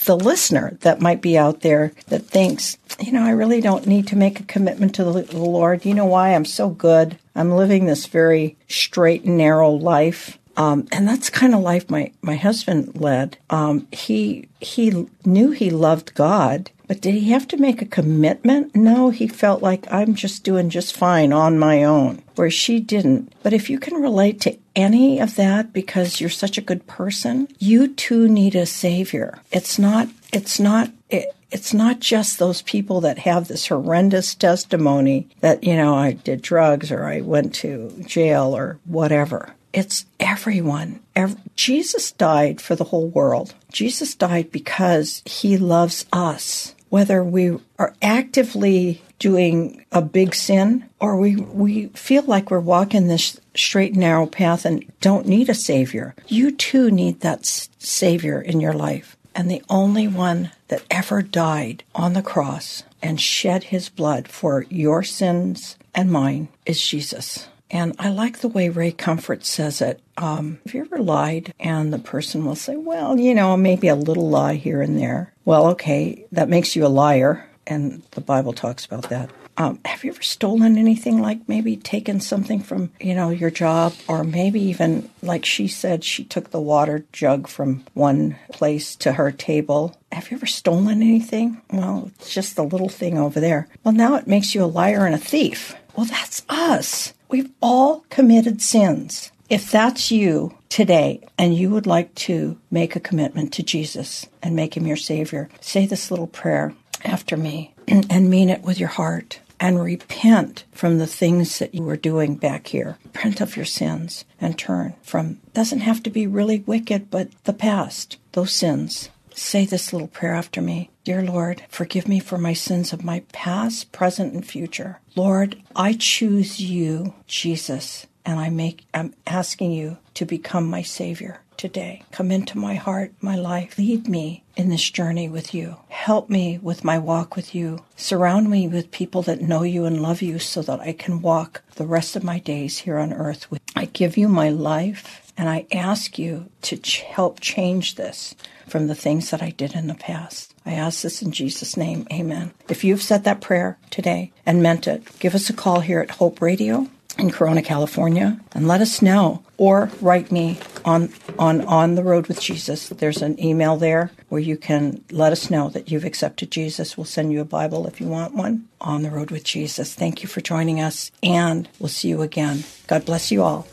[0.05, 4.09] the listener that might be out there that thinks, you know, I really don't need
[4.09, 5.85] to make a commitment to the Lord.
[5.85, 6.35] You know why?
[6.35, 7.19] I'm so good.
[7.35, 10.39] I'm living this very straight and narrow life.
[10.57, 13.39] Um, and that's kind of life my, my husband led.
[13.51, 18.77] Um, he he knew he loved God, but did he have to make a commitment?
[18.77, 23.33] No, he felt like I'm just doing just fine on my own, where she didn't.
[23.43, 27.49] But if you can relate to any of that because you're such a good person,
[27.59, 29.41] you too need a savior.
[29.51, 30.09] It's not.
[30.33, 30.91] It's not.
[31.09, 36.13] It, it's not just those people that have this horrendous testimony that, you know, I
[36.13, 39.55] did drugs or I went to jail or whatever.
[39.73, 41.01] It's everyone.
[41.17, 43.55] Every, Jesus died for the whole world.
[43.73, 46.75] Jesus died because he loves us.
[46.91, 53.09] Whether we are actively doing a big sin or we, we feel like we're walking
[53.09, 58.41] this straight and narrow path and don't need a savior, you too need that savior
[58.43, 59.17] in your life.
[59.35, 64.67] And the only one that ever died on the cross and shed his blood for
[64.69, 67.49] your sins and mine is Jesus.
[67.73, 70.01] And I like the way Ray Comfort says it.
[70.19, 71.55] Um, have you ever lied?
[71.59, 75.33] And the person will say, well, you know, maybe a little lie here and there.
[75.47, 77.49] Well, okay, that makes you a liar.
[77.67, 79.31] And the Bible talks about that.
[79.57, 83.95] Um, have you ever stolen anything like maybe taken something from, you know, your job
[84.09, 89.13] or maybe even like she said she took the water jug from one place to
[89.13, 89.95] her table.
[90.11, 91.61] Have you ever stolen anything?
[91.71, 93.69] Well, it's just a little thing over there.
[93.85, 95.77] Well, now it makes you a liar and a thief.
[95.97, 97.13] Well, that's us.
[97.29, 99.31] We've all committed sins.
[99.49, 104.57] If that's you today and you would like to make a commitment to Jesus and
[104.57, 106.75] make him your Savior, say this little prayer
[107.05, 111.83] after me and mean it with your heart and repent from the things that you
[111.83, 112.99] were doing back here.
[113.05, 117.53] Repent of your sins and turn from doesn't have to be really wicked, but the
[117.53, 119.11] past, those sins.
[119.35, 120.91] Say this little prayer after me.
[121.05, 125.01] Dear Lord, forgive me for my sins of my past, present, and future.
[125.17, 131.41] Lord, I choose you, Jesus, and I make I'm asking you to become my savior
[131.57, 132.03] today.
[132.13, 133.79] Come into my heart, my life.
[133.79, 135.77] Lead me in this journey with you.
[135.89, 137.85] Help me with my walk with you.
[137.97, 141.63] Surround me with people that know you and love you so that I can walk
[141.77, 145.49] the rest of my days here on earth with I give you my life and
[145.49, 148.35] I ask you to ch- help change this
[148.69, 150.55] from the things that I did in the past.
[150.65, 152.07] I ask this in Jesus' name.
[152.13, 152.53] Amen.
[152.69, 156.11] If you've said that prayer today and meant it, give us a call here at
[156.11, 156.89] Hope Radio
[157.19, 159.43] in Corona, California, and let us know.
[159.63, 162.89] Or write me on on on the road with Jesus.
[162.89, 166.97] There's an email there where you can let us know that you've accepted Jesus.
[166.97, 168.67] We'll send you a Bible if you want one.
[168.81, 169.95] On the road with Jesus.
[169.95, 172.65] Thank you for joining us, and we'll see you again.
[172.89, 173.69] God bless you all.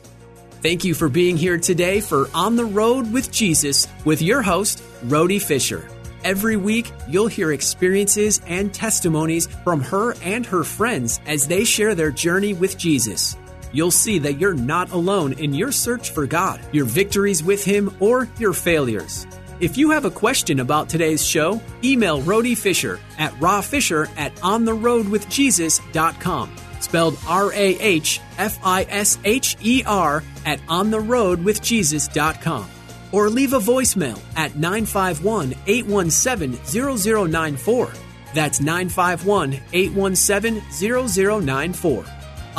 [0.62, 4.84] Thank you for being here today for On the Road with Jesus with your host,
[5.06, 5.90] Rhody Fisher.
[6.24, 11.96] Every week, you'll hear experiences and testimonies from her and her friends as they share
[11.96, 13.36] their journey with Jesus.
[13.72, 17.96] You'll see that you're not alone in your search for God, your victories with Him,
[18.00, 19.28] or your failures.
[19.60, 26.56] If you have a question about today's show, email Rhody Fisher at rawfisher at ontherhodewithjesus.com
[26.80, 32.70] spelled R A H F I S H E R, at ontherhodewithjesus.com.
[33.12, 37.92] Or leave a voicemail at 951 817 0094.
[38.34, 42.06] That's 951 817 0094.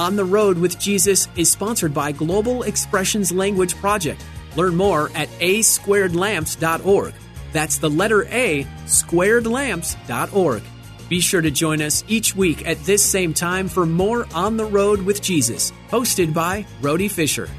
[0.01, 4.25] On the Road with Jesus is sponsored by Global Expressions Language Project.
[4.57, 7.13] Learn more at asquaredlamps.org.
[7.53, 10.63] That's the letter A, squaredlamps.org.
[11.11, 14.65] Be sure to join us each week at this same time for more On the
[14.65, 17.51] Road with Jesus, hosted by Rhody Fisher.